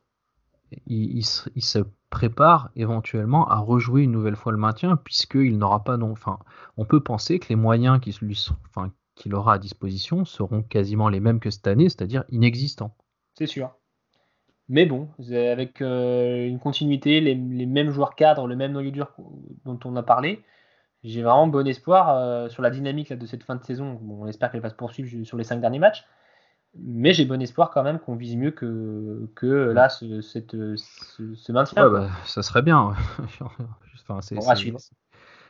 [0.87, 1.79] il, il se
[2.11, 6.11] prépare éventuellement à rejouer une nouvelle fois le maintien puisqu'il n'aura pas non.
[6.11, 6.37] Enfin,
[6.77, 11.09] on peut penser que les moyens qu'il lui enfin, qu'il aura à disposition seront quasiment
[11.09, 12.95] les mêmes que cette année, c'est-à-dire inexistants.
[13.35, 13.71] C'est sûr.
[14.69, 19.11] Mais bon, avec euh, une continuité, les, les mêmes joueurs cadres, le même noyau dur
[19.65, 20.43] dont on a parlé,
[21.03, 23.99] j'ai vraiment bon espoir euh, sur la dynamique de cette fin de saison.
[24.07, 26.05] On espère qu'elle va se poursuivre sur les cinq derniers matchs.
[26.75, 31.35] Mais j'ai bon espoir quand même qu'on vise mieux que, que là, ce, cette, ce,
[31.35, 31.75] ce maintien.
[31.77, 32.93] Ouais, bah, ça serait bien.
[33.41, 34.81] enfin, c'est Bon, c'est- suivre.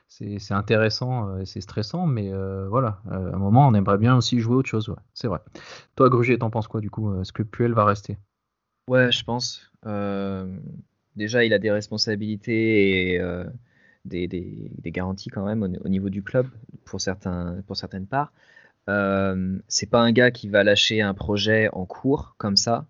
[0.08, 3.74] c'est- c'est intéressant euh, et c'est stressant, mais euh, voilà, Euh, à un moment, on
[3.76, 4.90] aimerait bien aussi jouer autre chose.
[4.90, 5.40] Ouais, c'est vrai.
[5.96, 8.18] Toi, Grugier, t'en penses quoi du coup Est-ce que Puel va rester?
[8.88, 9.72] Ouais, je pense.
[9.86, 10.58] Euh,
[11.16, 13.46] déjà, il a des responsabilités et euh,
[14.06, 16.48] des, des- des garanties quand même au, au niveau du club
[16.86, 18.34] pour, certains, pour certaines parts.
[18.89, 22.86] Euh, c'est pas un gars qui va lâcher un projet en cours comme ça.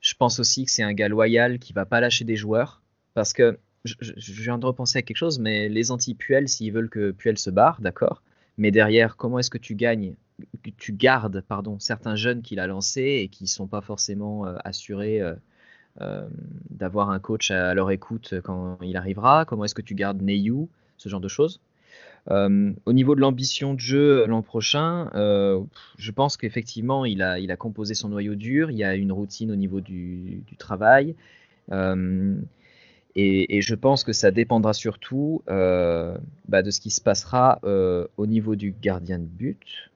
[0.00, 2.82] Je pense aussi que c'est un gars loyal qui va pas lâcher des joueurs
[3.14, 3.96] parce que je,
[4.42, 7.80] viens de repenser à quelque chose, mais les anti-Puel, s'ils veulent que Puel se barre,
[7.80, 8.22] d'accord.
[8.56, 10.14] Mais derrière, comment est-ce que tu gagnes,
[10.78, 15.20] tu gardes, pardon, certains jeunes qu'il a lancés et qui sont pas forcément euh, assurés
[16.00, 16.28] euh,
[16.70, 19.44] d'avoir un coach à leur écoute quand il arrivera?
[19.44, 20.68] Comment est-ce que tu gardes Neyou?
[20.96, 21.60] Ce genre de choses.
[22.30, 25.62] Euh, au niveau de l'ambition de jeu l'an prochain, euh,
[25.98, 28.70] je pense qu'effectivement, il a, il a composé son noyau dur.
[28.70, 31.14] Il y a une routine au niveau du, du travail.
[31.72, 32.34] Euh,
[33.14, 36.16] et, et je pense que ça dépendra surtout euh,
[36.48, 39.90] bah, de ce qui se passera euh, au niveau du gardien de but,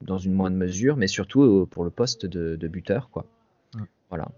[0.00, 3.10] dans une moindre mesure, mais surtout euh, pour le poste de, de buteur.
[3.10, 3.26] Quoi.
[4.08, 4.28] Voilà.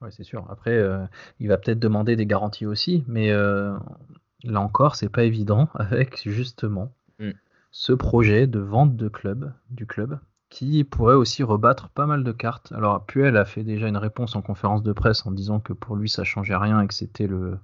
[0.00, 0.46] Ouais, c'est sûr.
[0.50, 1.04] Après, euh,
[1.40, 3.76] il va peut-être demander des garanties aussi, mais euh,
[4.44, 7.32] là encore, c'est pas évident avec justement Mm.
[7.72, 10.18] ce projet de vente de club, du club,
[10.50, 12.72] qui pourrait aussi rebattre pas mal de cartes.
[12.72, 15.96] Alors, Puel a fait déjà une réponse en conférence de presse en disant que pour
[15.96, 17.58] lui, ça changeait rien et que c'était le,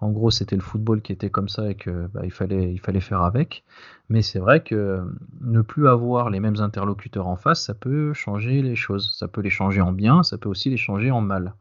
[0.00, 2.80] en gros, c'était le football qui était comme ça et que bah, il fallait, il
[2.80, 3.64] fallait faire avec.
[4.08, 5.02] Mais c'est vrai que
[5.40, 9.14] ne plus avoir les mêmes interlocuteurs en face, ça peut changer les choses.
[9.16, 11.54] Ça peut les changer en bien, ça peut aussi les changer en mal.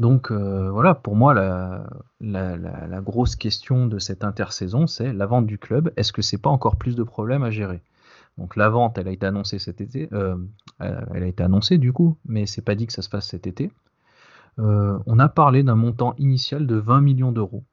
[0.00, 1.86] Donc euh, voilà, pour moi, la,
[2.20, 5.92] la, la- la grosse question de cette intersaison, c'est la vente du club.
[5.96, 7.82] Est-ce que c'est pas encore plus de problèmes à gérer?
[8.38, 10.36] Donc la vente, elle a été annoncée cet été, euh,
[10.80, 13.28] elle elle a été annoncée du coup, mais c'est pas dit que ça se fasse
[13.28, 13.70] cet été.
[14.58, 17.64] Euh, on a parlé d'un montant initial de 20 millions d'euros.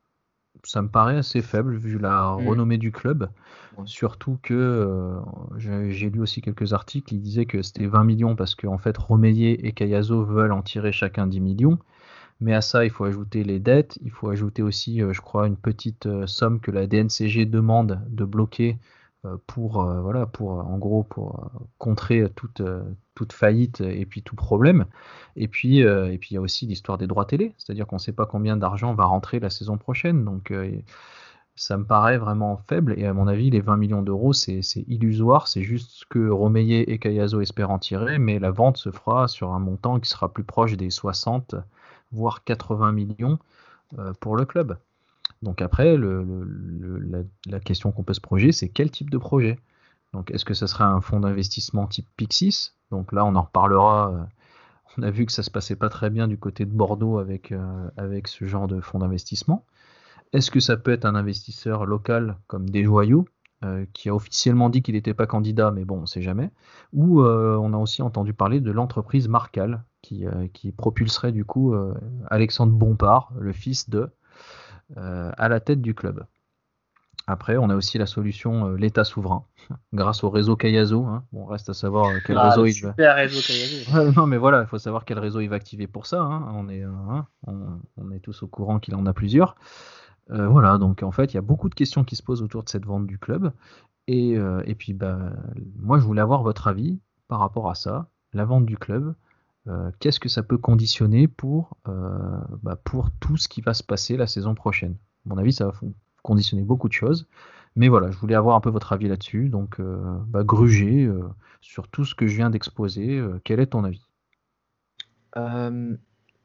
[0.66, 2.48] ça me paraît assez faible vu la Mm.
[2.50, 3.30] renommée du club.
[3.78, 3.84] Ouais.
[3.86, 5.20] Surtout que euh,
[5.58, 9.66] j'ai lu aussi quelques articles qui disaient que c'était 20 millions parce qu'en fait Romeyer
[9.68, 11.80] et Cayazo veulent en tirer chacun 10 millions.
[12.42, 15.48] Mais à ça, il faut ajouter les dettes, il faut ajouter aussi, euh, je crois,
[15.48, 18.78] une petite euh, somme que la DNCG demande de bloquer
[19.26, 22.62] euh, pour, voilà, pour, en gros, pour contrer toute,
[23.16, 24.86] toute faillite et puis tout problème.
[25.36, 28.02] Et puis, et puis il y a aussi l'histoire des droits télé, c'est-à-dire qu'on ne
[28.02, 30.24] sait pas combien d'argent va rentrer la saison prochaine.
[30.24, 30.54] Donc,
[31.56, 32.96] ça me paraît vraiment faible.
[32.98, 35.50] Et à mon avis, les 20 millions d'euros, c'est c'est illusoire.
[35.50, 39.28] C'est juste ce que Romeyer et Cayazo espèrent en tirer, mais la vente se fera
[39.28, 41.56] sur un montant qui sera plus proche des 60,
[42.12, 43.40] voire 80 millions
[43.98, 44.78] euh, pour le club.
[45.42, 49.60] Donc après, la question qu'on peut se projeter, c'est quel type de projet?
[50.14, 52.74] Donc est-ce que ça sera un fonds d'investissement type Pixis?
[52.92, 54.12] Donc là, on en reparlera.
[54.12, 54.24] euh,
[54.98, 57.52] On a vu que ça se passait pas très bien du côté de Bordeaux avec,
[57.52, 59.66] euh, avec ce genre de fonds d'investissement.
[60.34, 63.28] Est-ce que ça peut être un investisseur local comme Desjoyaux,
[63.64, 66.50] euh, qui a officiellement dit qu'il n'était pas candidat, mais bon, on ne sait jamais.
[66.94, 71.44] Ou euh, on a aussi entendu parler de l'entreprise Marcal, qui, euh, qui propulserait du
[71.46, 71.76] coup
[72.30, 74.10] Alexandre Bompard, le fils de,
[74.96, 76.26] à la tête du club.
[77.28, 79.44] Après, on a aussi la solution l'État souverain,
[79.94, 81.06] grâce au réseau Cayazo.
[81.06, 81.24] Hein.
[81.32, 82.96] Bon, reste à savoir quel Ah, réseau il va.
[83.14, 84.12] réseau Cayazo.
[84.16, 86.22] Non, mais voilà, il faut savoir quel réseau il va activer pour ça.
[86.22, 86.52] hein.
[86.56, 89.56] On, est, hein, on, on est tous au courant qu'il en a plusieurs.
[90.32, 92.64] Euh, voilà, donc en fait, il y a beaucoup de questions qui se posent autour
[92.64, 93.52] de cette vente du club.
[94.08, 95.20] Et, euh, et puis, bah,
[95.78, 98.10] moi, je voulais avoir votre avis par rapport à ça.
[98.34, 99.16] La vente du club,
[99.68, 104.18] euh, qu'est-ce que ça peut conditionner pour, bah, pour tout ce qui va se passer
[104.18, 104.96] la saison prochaine?
[105.26, 105.74] À mon avis, ça va
[106.24, 107.28] conditionner beaucoup de choses.
[107.76, 109.50] Mais voilà, je voulais avoir un peu votre avis là-dessus.
[109.50, 109.80] Donc,
[110.28, 111.10] bah, gruger
[111.62, 113.24] sur tout ce que je viens d'exposer.
[113.44, 114.06] quel est ton avis?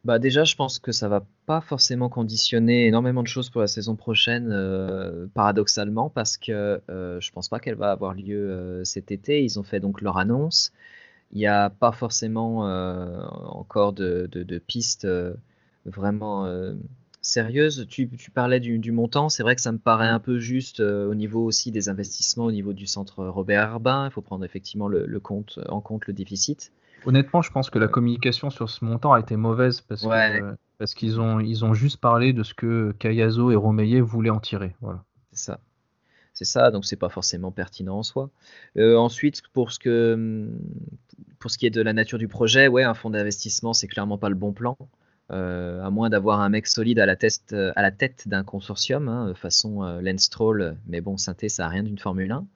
[0.05, 3.67] Bah déjà, je pense que ça va pas forcément conditionner énormément de choses pour la
[3.67, 8.85] saison prochaine, euh, paradoxalement, parce que euh, je pense pas qu'elle va avoir lieu euh,
[8.85, 9.43] cet été.
[9.43, 10.73] Ils ont fait donc leur annonce.
[11.33, 15.09] Il n'y a pas forcément euh, encore de, de, pistes
[15.87, 16.47] vraiment
[17.23, 17.87] sérieuses.
[17.89, 21.45] Tu, parlais du, montant, c'est vrai que ça me paraît un peu juste au niveau
[21.45, 24.07] aussi des investissements, au niveau du centre Robert Herbin.
[24.07, 24.91] Il faut prendre effectivement
[25.23, 26.73] compte, en compte le déficit.
[27.07, 30.41] Honnêtement, je pense que la communication sur ce montant a été mauvaise parce Ouais.
[30.41, 34.31] que parce qu'ils ont ils ont juste parlé de ce que Cayazo et Romeyer voulaient
[34.31, 34.75] en tirer.
[34.81, 35.05] Voilà.
[35.33, 35.61] C'est ça.
[36.33, 38.29] C'est ça, donc c'est pas forcément pertinent en soi.
[38.77, 40.59] Euh, ensuite, pour ce que hum,
[41.39, 44.19] pour ce qui est de la nature du projet, ouais, un fonds d'investissement, c'est clairement
[44.19, 44.77] pas le bon plan.
[45.31, 49.09] Euh, à moins d'avoir un mec solide à la, test, à la tête d'un consortium,
[49.09, 50.29] hein, façon euh, Lance
[50.87, 52.47] mais bon, synthé, ça a rien d'une Formule 1,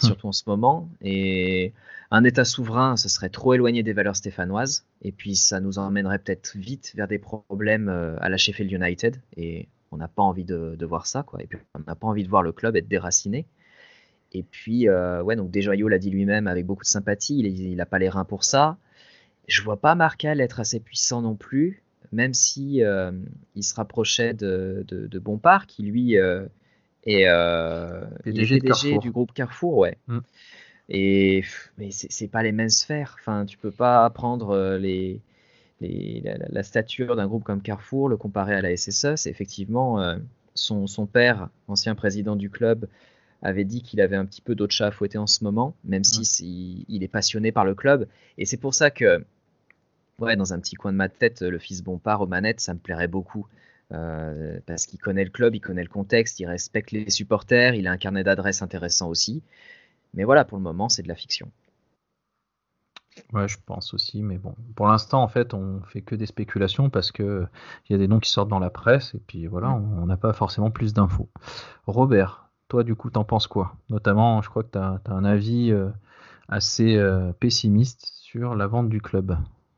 [0.00, 0.88] surtout en ce moment.
[1.00, 1.72] Et
[2.10, 6.18] un État souverain, ce serait trop éloigné des valeurs stéphanoises, et puis ça nous emmènerait
[6.18, 10.44] peut-être vite vers des problèmes euh, à la Sheffield United, et on n'a pas envie
[10.44, 11.42] de, voir ça, quoi.
[11.42, 13.46] Et puis on n'a pas envie de voir le club être déraciné.
[14.32, 17.86] Et puis, euh, ouais, donc Desjoyaux l'a dit lui-même avec beaucoup de sympathie, il n'a
[17.86, 18.76] pas les reins pour ça.
[19.46, 23.12] Je vois pas Marcal être assez puissant non plus, même si euh,
[23.54, 26.46] il se rapprochait de, de, de Bompard, qui lui euh,
[27.06, 29.98] est, euh, est PDG du groupe Carrefour, ouais.
[30.08, 30.18] Mm.
[30.90, 31.42] Et
[31.78, 33.16] mais c'est pas les mêmes sphères.
[33.20, 35.20] Enfin, tu peux pas prendre euh, les,
[35.80, 39.26] les- la, stature d'un groupe comme Carrefour, le comparer à la SSE.
[39.26, 40.16] Effectivement euh,
[40.54, 42.86] son, son père, ancien président du club,
[43.42, 46.04] avait dit qu'il avait un petit peu d'autre chat à fouetter en ce moment, même
[46.04, 46.44] si c'est-
[46.88, 48.08] il est passionné par le club.
[48.38, 49.24] Et c'est pour ça que,
[50.18, 52.78] ouais, dans un petit coin de ma tête, le fils Bompard aux manettes, ça me
[52.78, 53.46] plairait beaucoup.
[53.94, 57.86] Euh, parce qu'il connaît le club, il connaît le contexte, il respecte les supporters, il
[57.86, 59.42] a un carnet d'adresses intéressant aussi.
[60.14, 61.50] Mais voilà, pour le moment, c'est de la fiction.
[63.32, 66.90] Ouais, je pense aussi, mais bon, pour l'instant, en fait, on fait que des spéculations
[66.90, 67.46] parce que
[67.88, 70.06] il y a des noms qui sortent dans la presse et puis voilà, on on
[70.06, 71.28] n'a pas forcément plus d'infos.
[71.86, 73.76] Robert, toi, du coup, t'en penses quoi?
[73.90, 75.90] Notamment, je crois que tu as, un avis euh,
[76.48, 79.36] assez euh, pessimiste sur la vente du club.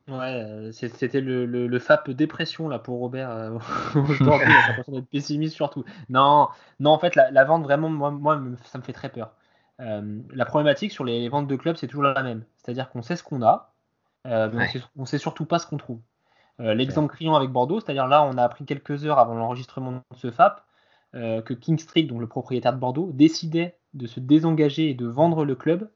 [0.09, 3.59] Ouais, euh, c'était le, le, le FAP dépression là pour Robert euh,
[3.97, 4.57] aujourd'hui.
[4.62, 5.85] A l'impression d'être pessimiste surtout.
[6.09, 9.35] Non, non, en fait, la, la vente vraiment, moi, ça me fait très peur.
[9.81, 12.45] Euh, la problématique sur les ventes de clubs, c'est toujours la même.
[12.57, 13.75] C'est-à-dire qu'on sait ce qu'on a,
[14.27, 14.64] euh, mais Ouais.
[14.69, 16.01] on sait, on sait surtout pas ce qu'on trouve.
[16.59, 20.31] L'exemple criant avec Bordeaux, c'est-à-dire là, on a appris quelques heures avant l'enregistrement de ce
[20.31, 20.64] FAP
[21.12, 25.44] que King Street, donc le propriétaire de Bordeaux, décidait de se désengager et de vendre
[25.44, 25.90] le club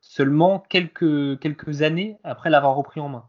[0.00, 3.28] seulement quelques, quelques années après l'avoir repris en main.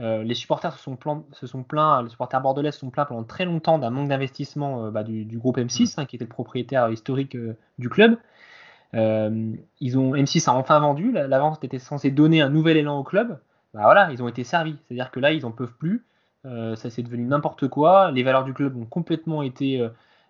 [0.00, 3.04] Euh, les supporters se sont, plaints, se sont plaints, les supporters bordelais se sont plaints
[3.04, 6.24] pendant très longtemps d'un manque d'investissement euh, bah, du, du groupe M6, hein, qui était
[6.24, 8.16] le propriétaire historique euh, du club.
[8.94, 12.98] Ils ont, M6 a enfin vendu, la, la vente était censée donner un nouvel élan
[12.98, 13.38] au club.
[13.74, 14.76] Bah voilà, ils ont été servis.
[14.84, 16.04] C'est-à-dire que là, ils en peuvent plus.
[16.44, 18.10] Ça c'est devenu n'importe quoi.
[18.10, 19.88] Les valeurs du club ont complètement été euh,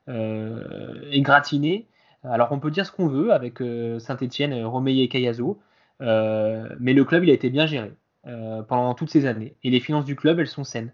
[0.08, 1.88] euh, égratigné.
[2.22, 3.58] Alors on peut dire ce qu'on veut avec
[3.98, 5.60] Saint-Etienne, Romeyer et Cayazo,
[6.00, 7.92] mais le club il a été bien géré
[8.24, 9.56] pendant toutes ces années.
[9.62, 10.92] Et les finances du club, elles sont saines.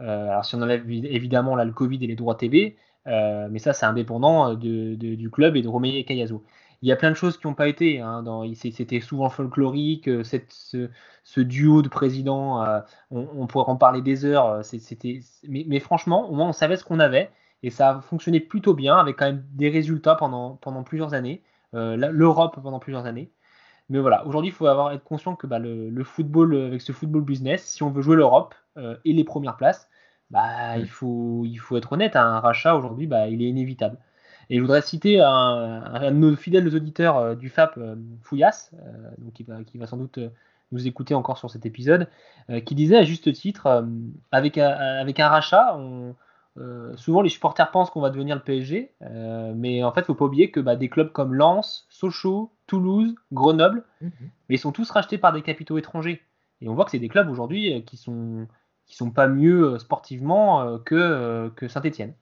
[0.00, 3.86] alors si on enlève évidemment là, le Covid et les droits TV, mais ça c'est
[3.86, 6.44] indépendant du club et de Romeyer et Cayazo
[6.84, 8.00] il y a plein de choses qui n'ont pas été.
[8.00, 8.22] Hein,
[8.54, 14.46] c'était souvent folklorique, euh, ce, duo de présidents, euh, on, pourrait en parler des heures.
[14.46, 17.30] Euh, c'était, mais, franchement, au moins on savait ce qu'on avait
[17.62, 21.42] et ça a fonctionné plutôt bien avec quand même des résultats pendant, pendant plusieurs années.
[21.72, 23.32] L'Europe pendant plusieurs années.
[23.90, 27.22] Mais voilà, aujourd'hui, il faut avoir, être conscient que bah, le, football, avec ce football
[27.22, 28.54] business, si on veut jouer l'Europe
[29.04, 29.88] et les premières places,
[30.30, 33.98] bah, il, faut, il faut être honnête, un rachat aujourd'hui, bah, il est inévitable.
[34.50, 39.10] Et je voudrais citer un, de nos fidèles auditeurs euh, du FAP, euh, Fouillas, euh,
[39.18, 40.18] donc qui, va, qui va sans doute
[40.72, 42.08] nous écouter encore sur cet épisode,
[42.66, 43.86] qui disait à juste titre,
[44.32, 45.78] avec, un, avec un rachat,
[46.96, 48.94] souvent les supporters pensent qu'on va devenir le PSG,
[49.54, 52.52] mais en fait, il ne faut pas oublier que bah, des clubs comme Lens, Sochaux,
[52.66, 54.10] Toulouse, Grenoble, mhm.
[54.48, 56.22] mais ils sont tous rachetés par des capitaux étrangers.
[56.60, 58.46] Et on voit que c'est des clubs aujourd'hui qui sont
[58.86, 62.14] qui sont pas mieux sportivement que, que Saint-Etienne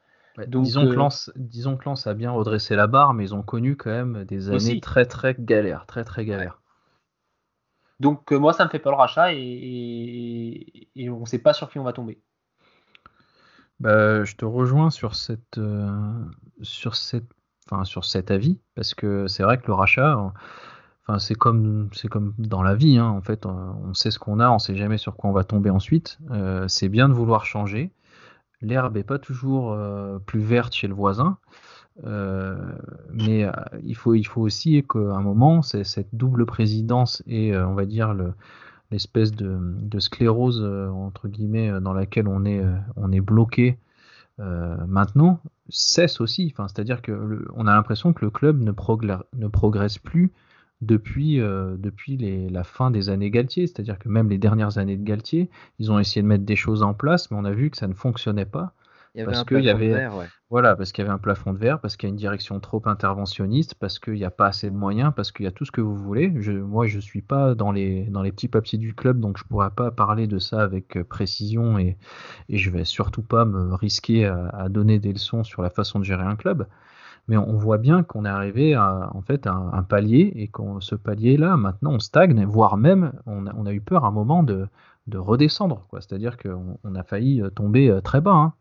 [0.47, 3.43] disons, que euh, Lens, disons que Lens a bien redressé la barre, mais ils ont
[3.43, 6.61] connu quand même des années très très galères, très très galères.
[8.01, 11.71] Donc euh, moi ça me fait pas le rachat et, on ne sait pas sur
[11.71, 12.21] qui on va tomber.
[13.83, 16.25] Bah, je te rejoins sur cette, euh,
[16.63, 17.29] sur cette,
[17.85, 20.33] sur cet avis parce que c'est vrai que le rachat,
[21.03, 24.51] enfin c'est comme comme dans la vie, hein, en fait, on sait ce qu'on a,
[24.51, 26.19] on sait jamais sur quoi on va tomber ensuite.
[26.69, 27.93] c'est bien de vouloir changer
[28.63, 31.37] l'herbe n'est pas toujours euh, plus verte chez le voisin.
[32.05, 32.57] Euh,
[33.13, 33.53] mais euh,
[33.83, 38.15] il, faut, il faut aussi qu'à un moment, cette double présidence et on va dire
[38.93, 42.63] l'espèce de, sclérose entre guillemets dans laquelle on est,
[42.97, 43.79] on est bloqué
[44.39, 46.53] maintenant cesse aussi.
[46.53, 48.73] Enfin, C'est-à-dire qu'on a l'impression que le club ne,
[49.49, 50.33] progresse plus
[50.91, 52.17] euh, depuis
[52.51, 53.67] la fin des années Galtier.
[53.67, 56.83] C'est-à-dire que même les dernières années de Galtier, ils ont essayé de mettre des choses
[56.83, 58.75] en place, mais on a vu que ça ne fonctionnait pas.
[59.25, 60.09] Parce qu'il y avait,
[60.51, 62.61] voilà, parce qu'il y avait un plafond de verre, parce qu'il y a une direction
[62.61, 65.65] trop interventionniste, parce qu'il n'y a pas assez de moyens, parce qu'il y a tout
[65.65, 66.33] ce que vous voulez.
[66.41, 69.45] Je, moi, je suis pas dans les dans les petits papiers du club, donc je
[69.45, 71.97] pourrais pas parler de ça avec euh, précision et,
[72.49, 76.05] et je vais surtout pas me risquer à donner des leçons sur la façon de
[76.05, 76.67] gérer un club
[77.29, 80.95] mais on voit bien qu'on est arrivé à en fait un, palier et qu'on ce
[80.95, 84.69] palier-là, maintenant, on stagne, voire même, on a, eu peur à un moment de,
[85.15, 85.87] redescendre.
[85.93, 88.33] C'est-à-dire qu'on on a failli tomber euh, très bas.
[88.33, 88.55] Hein.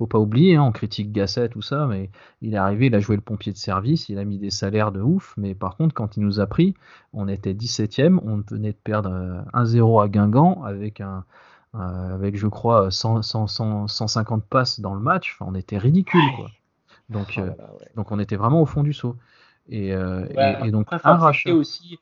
[0.00, 2.08] Faut pas oublier, hein, on critique Gasset, tout ça, mais
[2.40, 4.92] il est arrivé, il a joué le pompier de service, il a mis des salaires
[4.92, 6.72] de ouf, mais par contre, quand il nous a pris,
[7.12, 9.10] on était 17ème, on venait de perdre
[9.52, 11.26] 1-0 euh, à Guingamp avec un,
[11.74, 16.48] avec je crois 150 passes dans le match, on était ridicule quoi.
[17.10, 17.50] Donc, oh euh,
[17.94, 19.16] donc on était vraiment au fond du saut.
[19.68, 20.24] Et, euh,
[20.70, 21.98] donc faut accepter aussi,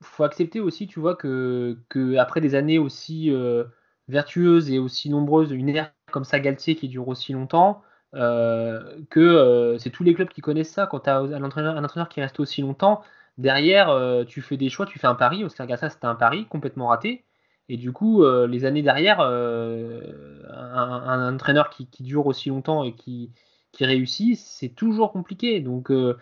[0.00, 3.64] faut accepter aussi, tu vois, que, que après des années aussi euh,
[4.08, 7.82] vertueuses et aussi nombreuses, une ère comme ça Galtier qui dure aussi longtemps,
[8.12, 10.86] que c'est tous les clubs qui connaissent ça.
[10.86, 13.02] Quand tu as un entraîneur, qui reste aussi longtemps,
[13.36, 15.44] derrière, tu fais des choix, tu fais un pari.
[15.44, 17.24] Oscar Garcia, c'était un pari complètement raté.
[17.68, 23.32] Et du coup, les années derrière, un, entraîneur qui, dure aussi longtemps et qui,
[23.80, 25.60] réussit, c'est toujours compliqué.
[25.60, 26.16] Donc, euh,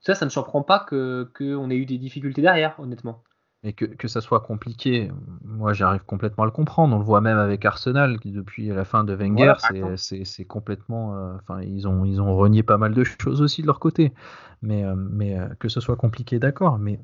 [0.00, 3.22] ça, ça ne surprend pas qu'on ait eu des difficultés derrière, honnêtement.
[3.62, 5.10] Et que, que ça soit compliqué,
[5.44, 6.96] moi j'arrive complètement à le comprendre.
[6.96, 9.54] On le voit même avec Arsenal, qui depuis la fin de Wenger,
[9.96, 11.14] c'est complètement.
[11.14, 14.14] Euh, enfin, ils, ont, ils ont renié pas mal de choses aussi de leur côté.
[14.62, 16.78] Mais, euh, mais que ce soit compliqué, d'accord.
[16.78, 17.00] Mais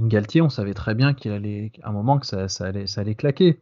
[0.00, 3.02] Galtier, on savait très bien qu'il allait, à un moment, que ça, ça, allait, ça
[3.02, 3.60] allait claquer.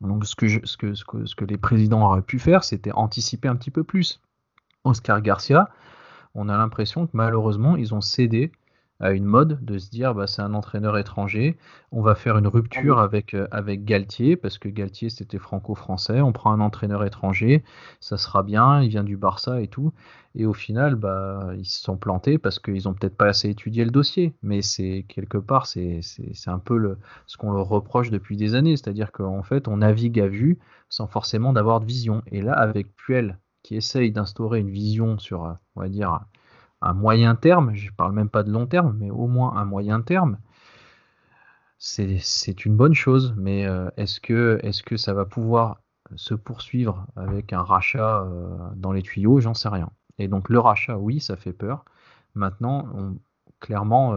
[0.00, 2.92] Donc ce que, ce, que, ce, que, ce que les présidents auraient pu faire, c'était
[2.92, 4.20] anticiper un petit peu plus.
[4.84, 5.68] Oscar Garcia,
[6.34, 8.52] on a l'impression que malheureusement, ils ont cédé
[9.00, 11.56] à une mode de se dire bah, c'est un entraîneur étranger,
[11.92, 16.20] on va faire une rupture ah avec, euh, avec Galtier, parce que Galtier c'était franco-français,
[16.20, 17.64] on prend un entraîneur étranger,
[18.00, 19.92] ça sera bien, il vient du Barça et tout.
[20.34, 23.84] Et au final, bah, ils se sont plantés parce qu'ils n'ont peut-être pas assez étudié
[23.84, 24.34] le dossier.
[24.42, 26.00] Mais c'est quelque part, c'est
[26.46, 28.76] un peu le, ce qu'on leur reproche depuis des années.
[28.76, 32.22] C'est-à-dire qu'en fait, on navigue à vue sans forcément d'avoir de vision.
[32.30, 36.20] Et là, avec Puel, qui essaye d'instaurer une vision sur, euh, on va dire,
[36.80, 39.64] un moyen terme, je ne parle même pas de long terme, mais au moins un
[39.64, 40.38] moyen terme,
[41.78, 43.34] c'est une bonne chose.
[43.36, 45.80] Mais euh, est-ce que, ça va pouvoir
[46.16, 49.40] se poursuivre avec un rachat euh, dans les tuyaux?
[49.40, 49.90] J'en sais rien.
[50.18, 51.84] Et donc le rachat, oui, ça fait peur.
[52.34, 52.88] Maintenant,
[53.60, 54.14] clairement,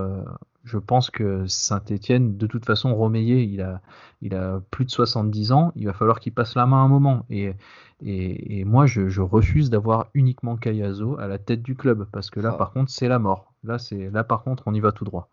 [0.64, 3.82] je pense que Saint-Etienne, de toute façon, Romeyer, il a,
[4.22, 7.26] il a plus de 70 ans, il va falloir qu'il passe la main un moment.
[7.30, 7.56] Et,
[8.02, 12.52] et, moi, je, refuse d'avoir uniquement Cayazo à la tête du club, parce que là,
[12.54, 12.58] Ah.
[12.58, 13.54] par contre, c'est la mort.
[13.64, 15.30] Là, c'est là, par contre, on y va tout droit.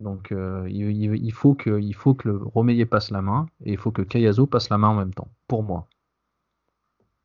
[0.00, 3.78] Donc, euh, il, faut que, il faut que le Romeyer passe la main, et il
[3.78, 5.88] faut que Cayazo passe la main en même temps, pour moi.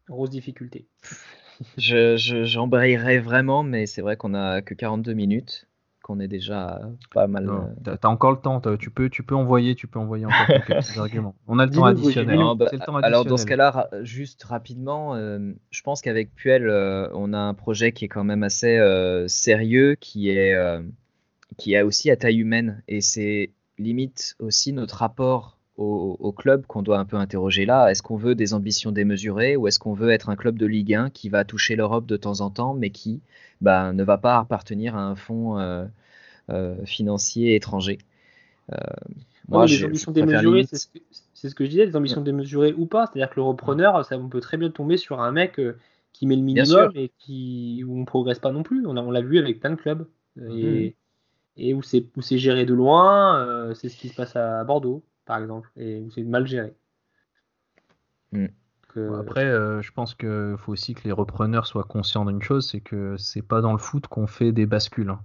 [0.07, 0.88] Grosse difficulté.
[1.78, 5.68] Je, je- j'embrayerais vraiment, mais c'est vrai qu'on a que 42 minutes,
[6.10, 6.82] qu'on est déjà
[7.14, 7.47] pas mal.
[7.47, 10.47] Euh, T'as t'as encore le temps, tu peux, tu peux envoyer, tu peux envoyer encore
[10.47, 11.36] quelques arguments.
[11.47, 12.36] On a le temps additionnel.
[12.39, 13.47] Non, bah, le temps alors dans ce additionnel.
[13.47, 18.05] cas-là, ra- juste rapidement, euh, je pense qu'avec Puel, euh, on a un projet qui
[18.05, 20.82] est quand même assez euh, sérieux, qui est euh,
[21.57, 26.65] qui a aussi à taille humaine, et c'est limite aussi notre rapport au, au club
[26.67, 27.89] qu'on doit un peu interroger là.
[27.89, 30.93] Est-ce qu'on veut des ambitions démesurées ou est-ce qu'on veut être un club de Ligue
[30.95, 33.21] 1 qui va toucher l'Europe de temps en temps, mais qui
[33.61, 35.86] bah, ne va pas appartenir à un fonds euh,
[36.51, 37.99] euh, financier étranger?
[38.73, 38.77] Euh,
[39.51, 40.99] Moi, les je- ambitions démesurées, c'est ce, que-
[41.34, 43.05] c'est ce que je disais, des ambitions démesurées ou pas.
[43.07, 45.59] C'est-à-dire que le repreneur, ça, on peut très bien tomber sur un mec
[46.13, 48.86] qui met le minimum et qui, où on progresse pas non plus.
[48.86, 50.07] On, a- on l'a vu avec plein de clubs.
[50.38, 50.95] euh, Et,
[51.57, 54.63] et où c'est où c'est géré de loin, euh, c'est ce qui se passe à
[54.65, 56.73] Bordeaux, par exemple, et où c'est mal géré.
[58.32, 58.45] Mm.
[58.89, 62.41] Que- Bon, Après, euh, je pense qu'il faut aussi que les repreneurs soient conscients d'une
[62.41, 65.11] chose, c'est que c'est pas dans le foot qu'on fait des bascules.
[65.11, 65.21] hein.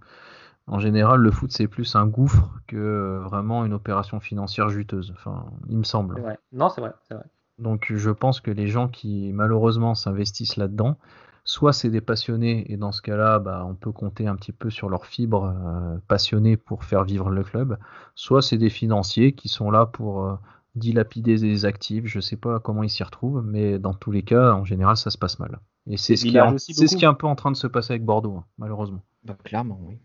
[0.67, 5.13] En général, le foot c'est plus un gouffre que euh, vraiment une opération financière juteuse.
[5.17, 6.17] Enfin, il me semble.
[6.17, 6.39] c'est vrai.
[6.53, 7.25] Non, c'est vrai, c'est vrai.
[7.59, 10.99] Donc, je pense que les gens qui malheureusement s'investissent là-dedans,
[11.45, 14.71] soit c'est des passionnés et dans ce cas-là, bah, on peut compter un petit peu
[14.71, 17.79] sur leurs fibres euh, passionnées pour faire vivre le club,
[18.15, 20.37] soit c'est des financiers qui sont là pour euh,
[20.75, 22.07] dilapider des actifs.
[22.07, 25.11] Je sais pas comment ils s'y retrouvent, mais dans tous les cas, en général, ça
[25.11, 25.61] se passe mal.
[25.87, 26.99] Et c'est ce, qui est, villages en- aussi, c'est ce beaucoup.
[26.99, 29.03] qui est un peu en train de se passer avec Bordeaux, hein, malheureusement.
[29.25, 29.99] Bah, clairement, oui.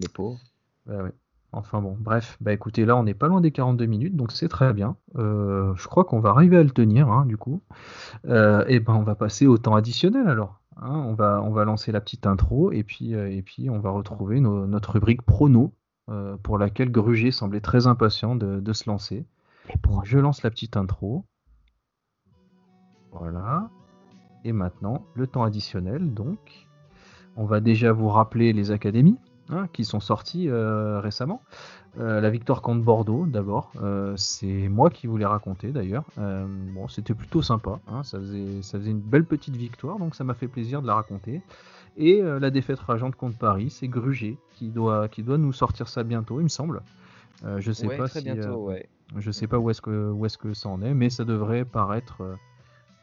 [0.00, 0.40] Les pauvres.
[0.86, 1.12] Ouais, ouais.
[1.52, 4.48] Enfin bon, bref, bah écoutez, là on n'est pas loin des 42 minutes, donc c'est
[4.48, 4.96] très bien.
[5.16, 7.62] Euh, je crois qu'on va arriver à le tenir, hein, du coup.
[8.26, 10.60] Euh, et ben on va passer au temps additionnel alors.
[10.76, 10.92] hein.
[11.06, 13.90] on, va, on va lancer la petite intro et puis, euh, et puis on va
[13.90, 15.72] retrouver nos- notre rubrique prono
[16.42, 19.26] pour laquelle Gruger semblait très impatient de, de se lancer.
[20.04, 21.26] Je lance la petite intro.
[23.12, 23.68] Voilà.
[24.44, 26.66] Et maintenant, le temps additionnel, donc.
[27.36, 29.18] On va déjà vous rappeler les académies
[29.50, 31.42] hein, qui sont sorties euh, récemment.
[31.98, 33.72] Euh, la victoire contre Bordeaux, d'abord.
[33.82, 36.04] Euh, c'est moi qui vous l'ai raconté d'ailleurs.
[36.16, 37.80] Bon, c'était plutôt sympa.
[37.88, 40.86] hein, ça, faisait, ça faisait une belle petite victoire, donc ça m'a fait plaisir de
[40.86, 41.42] la raconter.
[41.96, 46.04] Et la défaite rageante contre Paris, c'est Gruger qui doit, qui doit nous sortir ça
[46.04, 46.82] bientôt, il me semble.
[47.56, 48.88] Je sais Ouais, pas très si, bientôt, ouais.
[49.16, 51.64] je sais pas où est-ce que où est-ce que ça en est, mais ça devrait
[51.64, 52.22] paraître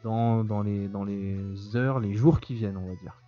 [0.04, 3.20] dans, dans les dans les heures, les jours qui viennent, on va dire.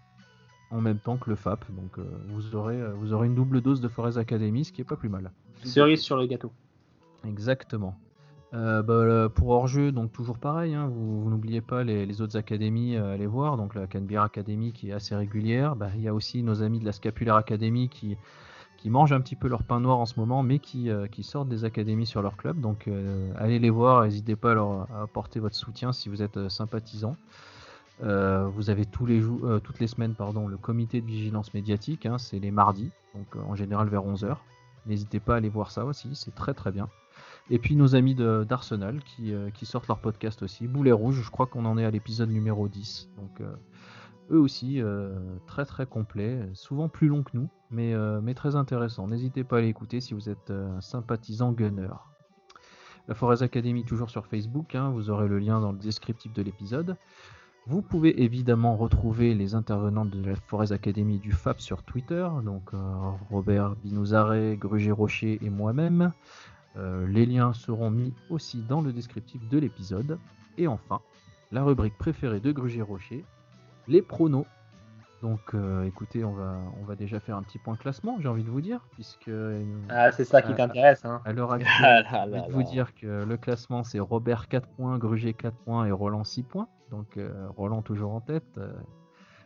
[0.71, 3.63] En même temps que le FAP, donc euh, vous aurez euh, vous aurez une double
[3.63, 5.33] dose de Forest Academy, ce qui est pas plus mal.
[5.65, 6.53] Cerise sur le gâteau.
[7.27, 7.99] Exactement.
[8.55, 12.37] Euh, bah, pour hors-jeu, donc toujours pareil, hein, vous, vous n'oubliez pas les, les autres
[12.37, 16.09] académies à aller voir, donc la Canberra Academy qui est assez régulière, Bah, il y
[16.09, 18.17] a aussi nos amis de la Scapulaire Academy qui,
[18.79, 21.25] qui mangent un petit peu leur pain noir en ce moment, mais qui, euh, qui
[21.25, 22.89] sortent des académies sur leur club, donc
[23.37, 27.17] allez les voir, n'hésitez pas à leur apporter votre soutien si vous êtes sympathisant.
[28.03, 32.51] Euh, vous avez euh, toutes les semaines le comité de vigilance médiatique, hein, c'est les
[32.51, 34.37] mardis, donc euh, en général vers 11h.
[34.87, 36.89] N'hésitez pas à aller voir ça aussi, c'est très très bien.
[37.51, 41.65] Et puis nos amis d'Arsenal qui, sortent leur podcast aussi, Boulet Rouge, je crois qu'on
[41.65, 43.11] en est à l'épisode numéro 10.
[43.17, 43.43] Donc
[44.31, 44.81] eux aussi,
[45.47, 49.09] très très complet, souvent plus long que nous, mais, très intéressant.
[49.09, 51.89] N'hésitez pas à les écouter si vous êtes un sympathisant gunner.
[53.09, 56.43] La Forest Academy toujours sur Facebook, hein, vous aurez le lien dans le descriptif de
[56.43, 56.97] l'épisode.
[57.69, 62.63] Vous pouvez évidemment retrouver les intervenants de la Forest Academy du FAP sur Twitter, donc
[62.73, 62.79] euh,
[63.31, 66.13] Robert Binouzaret, Gruger Rocher et moi-même.
[66.77, 70.19] Euh, les liens seront mis aussi dans le descriptif de l'épisode.
[70.57, 71.01] Et enfin,
[71.53, 73.23] la rubrique préférée de Gruger Rocher,
[73.87, 74.47] les pronos.
[75.21, 78.45] Donc euh, écoutez, on va, on va déjà faire un petit point classement, j'ai envie
[78.45, 79.31] de vous dire, puisque
[79.91, 81.05] Ah, c'est ça qui Ah, t'intéresse.
[81.05, 81.21] Hein.
[81.27, 84.97] à l'heure Ah actuelle, là de vous dire que le classement c'est Robert 4 points,
[84.97, 86.69] Gruger 4 points et Roland 6 points.
[86.91, 88.45] Donc euh, Roland toujours en tête.
[88.59, 88.73] Euh,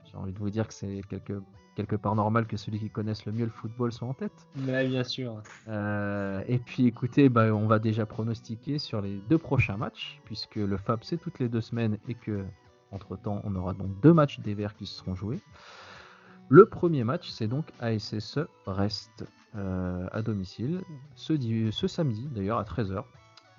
[0.04, 1.40] j'ai envie de vous dire que c'est quelque,
[1.74, 4.46] quelque part normal que celui qui connaisse le mieux le football soit en tête.
[4.56, 5.42] Mais bien sûr.
[5.68, 10.56] Euh, et puis écoutez, bah, on va déjà pronostiquer sur les deux prochains matchs, puisque
[10.56, 12.44] le FAB c'est toutes les deux semaines et que
[12.90, 15.40] entre temps on aura donc deux matchs des Verts qui seront joués.
[16.48, 19.24] Le premier match c'est donc ASSE Reste
[19.56, 20.80] euh, à domicile,
[21.14, 21.34] ce,
[21.70, 23.04] ce samedi d'ailleurs à 13h.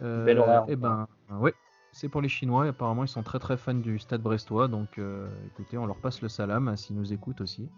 [0.01, 1.07] Bel horaire, Et ben
[1.39, 1.53] ouais,
[1.93, 4.97] c'est pour les Chinois, et apparemment ils sont très très fans du stade brestois, donc
[4.99, 7.69] euh, écoutez, on leur passe le salam hein, s'ils nous écoutent aussi.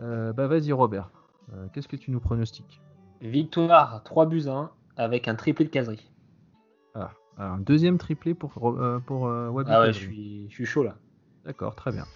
[0.00, 1.10] Euh, bah vas-y Robert,
[1.52, 2.80] Euh, qu'est-ce que tu nous pronostiques?
[3.22, 6.10] Victoire 3 buts à 1 avec un triplé de caserie.
[6.94, 10.54] Ah, alors, un deuxième triplé pour, euh, pour euh, Wabi Ah ouais, je suis, je
[10.54, 10.98] suis chaud là.
[11.44, 12.06] D'accord, très bien.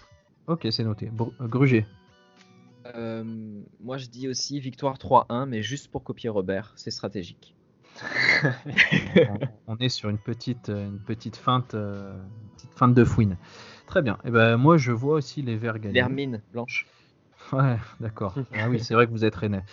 [0.47, 1.07] Ok, c'est noté.
[1.07, 1.85] Br- Gruger.
[2.95, 3.23] Euh,
[3.79, 7.56] moi, je dis aussi victoire 3-1, mais juste pour copier Robert, c'est stratégique.
[9.67, 13.03] On, on est sur une petite, euh, une petite feinte, euh, une petite feinte de
[13.03, 13.37] fouine.
[13.85, 14.17] Très bien.
[14.25, 15.95] Et ben moi je vois aussi les Verts gagner.
[15.95, 16.87] L'hermine blanche.
[17.53, 18.35] Ouais, d'accord.
[18.53, 19.63] Ah oui, c'est vrai que vous êtes rennais.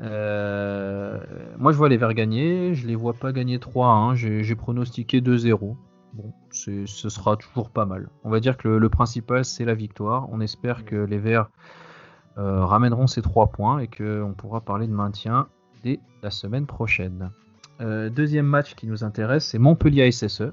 [0.00, 1.18] Euh,
[1.58, 2.74] moi je vois les Verts gagner.
[2.74, 4.14] Je les vois pas gagner 3-1.
[4.14, 5.76] J'ai j'ai pronostiqué 2-0.
[6.14, 8.08] Bon, ce sera toujours pas mal.
[8.24, 10.28] On va dire que le, le principal c'est la victoire.
[10.30, 11.50] On espère que les Verts
[12.38, 15.48] euh, ramèneront ces 3 points et qu'on pourra parler de maintien
[15.82, 17.30] dès la semaine prochaine.
[17.80, 20.52] Euh, deuxième match qui nous intéresse, c'est Montpellier SSE.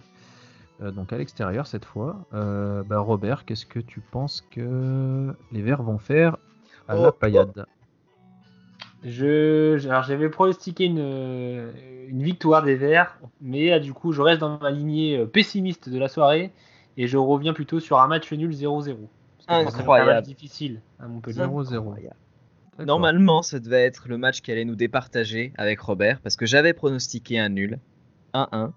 [0.82, 2.26] Euh, donc à l'extérieur cette fois.
[2.34, 6.38] Euh, bah, Robert, qu'est-ce que tu penses que les Verts vont faire
[6.88, 7.65] à la Oh, paillade
[9.03, 11.71] Je, alors j'avais pronostiqué une,
[12.09, 15.97] une victoire des Verts, mais là, du coup je reste dans ma lignée pessimiste de
[15.97, 16.51] la soirée
[16.97, 18.97] et je reviens plutôt sur un match nul 0-0.
[19.47, 20.11] Parce que c'est un Incroyable.
[20.11, 21.39] match difficile à Montpellier.
[21.41, 21.93] 0-0.
[22.80, 26.73] Normalement, ça devait être le match qui allait nous départager avec Robert, parce que j'avais
[26.73, 27.80] pronostiqué un nul,
[28.34, 28.73] 1-1.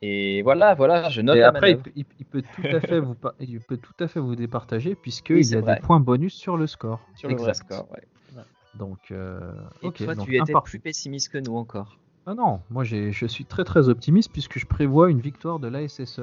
[0.00, 3.00] Et voilà, voilà, je note Et après, il, peut- il- il peut tout à fait
[3.00, 5.74] vous, il peut tout à fait vous départager puisqu'il Oui, a vrai.
[5.74, 7.04] des points bonus sur le score.
[7.16, 7.90] sur le vrai score.
[7.90, 8.42] ouais.
[8.74, 9.40] Donc, euh,
[9.82, 10.04] Et ok.
[10.04, 11.98] toi, donc tu étais plus pessimiste que nous encore.
[12.26, 16.20] Ah non, moi je suis très très optimiste puisque je prévois une victoire de l'ASSE.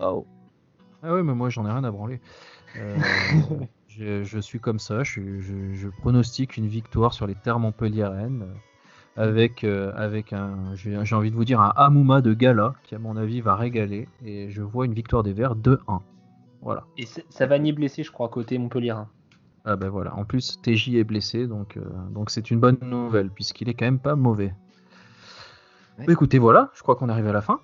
[0.00, 0.26] Oh.
[1.02, 2.20] Ah oui, mais moi j'en ai rien à branler.
[2.76, 2.96] Euh,
[3.96, 8.42] je, je suis comme ça, je, je- je pronostique une victoire sur les terres montpelliéraines
[8.42, 8.54] euh,
[9.16, 12.98] avec, euh, avec un, j'ai envie de vous dire, un Hamouma de gala qui à
[12.98, 16.02] mon avis va régaler et je vois une victoire des Verts 2-1.
[16.60, 16.84] Voilà.
[16.96, 18.90] Et ça va ni blessé, je crois, côté Montpellier.
[18.90, 19.08] hein.
[19.64, 23.30] Ah ben voilà, en plus TJ est blessé donc euh, donc c'est une bonne nouvelle
[23.30, 24.52] puisqu'il est quand même pas mauvais.
[25.98, 26.04] Ouais.
[26.06, 27.60] Bah, écoutez, voilà, je crois qu'on arrive à la fin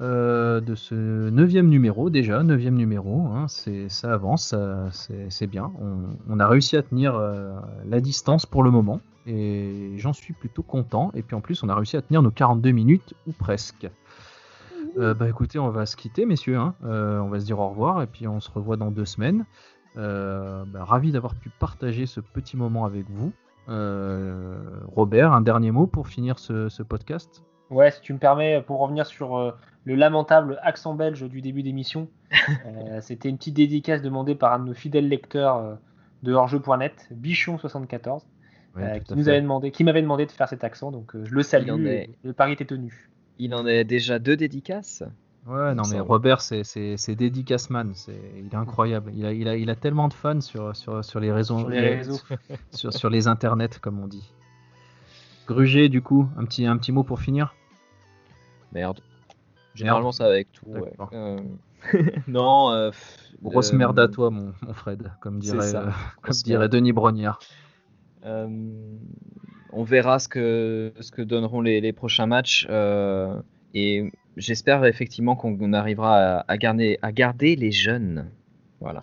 [0.00, 5.46] euh, de ce neuvième numéro déjà, neuvième numéro, hein, c'est ça avance, ça- c'est c'est
[5.46, 5.70] bien.
[5.80, 7.54] On, on a réussi à tenir euh,
[7.88, 11.10] la distance pour le moment et j'en suis plutôt content.
[11.14, 13.88] Et puis en plus, on a réussi à tenir nos 42 minutes ou presque.
[14.98, 16.56] Euh, bah écoutez, on va se quitter, messieurs.
[16.56, 16.74] hein.
[16.84, 19.44] Euh, on va se dire au revoir et puis on se revoit dans deux semaines.
[19.96, 23.32] Bah, ravi d'avoir pu partager ce petit moment avec vous.
[23.68, 27.42] Robert, un dernier mot pour finir ce, ce podcast?
[27.70, 29.52] Ouais, si tu me permets, pour revenir sur euh,
[29.84, 32.08] le lamentable accent belge du début d'émission,
[32.66, 35.74] euh, c'était une petite dédicace demandée par un de nos fidèles lecteurs euh,
[36.22, 38.22] de Hors-jeu.net, Bichon74,
[38.76, 41.14] Ouais, euh, tout qui nous avait demandé, qui m'avait demandé de faire cet accent, donc
[41.14, 41.86] euh, je le en salue.
[41.86, 43.10] est- et Le pari était tenu.
[43.38, 45.02] Il en est déjà deux dédicaces.
[45.46, 46.00] Ouais, non mais.
[46.00, 49.12] Robert, c'est c'est c'est dédicace man, c'est il est incroyable.
[49.14, 51.68] Il a il a il a tellement de fans sur sur sur les réseaux Sur
[51.68, 52.18] les réseaux.
[52.72, 54.32] sur, sur les internets comme on dit.
[55.46, 57.54] Gruger, du coup, un petit un petit mot pour finir.
[58.72, 59.00] Merde.
[59.74, 60.66] Généralement, ça va avec tout.
[60.66, 60.92] ouais.
[61.12, 61.38] Euh,
[62.28, 62.70] non.
[62.70, 62.90] euh,
[63.42, 65.90] Grosse euh, merde à toi, mon, mon Fred, comme dirait euh,
[66.22, 66.68] comme dirait.
[66.68, 67.38] Denis Brognard.
[68.24, 68.48] Euh,
[69.72, 72.66] on verra ce que, ce que donneront les, les prochains matchs.
[72.70, 73.40] euh,
[73.74, 78.30] et j'espère effectivement qu'on arrivera à, à garder, à garder les jeunes.
[78.80, 79.00] Voilà.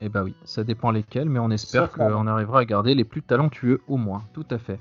[0.00, 3.22] Eh bah oui, ça dépend lesquels, mais on espère qu'on arrivera à garder les plus
[3.22, 4.78] talentueux au moins, tout à fait.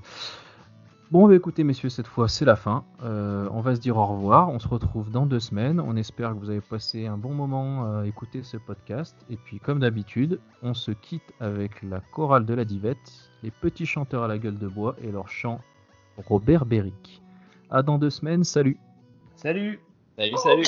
[1.11, 2.83] Bon, bah écoutez, messieurs, cette fois, c'est la fin.
[3.03, 4.49] Euh, on va se dire au revoir.
[4.49, 5.79] On se retrouve dans deux semaines.
[5.79, 9.15] On espère que vous avez passé un bon moment euh, à écouter ce podcast.
[9.29, 13.85] Et puis, comme d'habitude, on se quitte avec la chorale de la divette, les petits
[13.85, 15.61] chanteurs à la gueule de bois et leur chant
[16.17, 17.21] Robert Béric.
[17.69, 18.43] À dans deux semaines.
[18.43, 18.77] Salut.
[19.35, 19.79] Salut.
[20.17, 20.65] Salut, salut.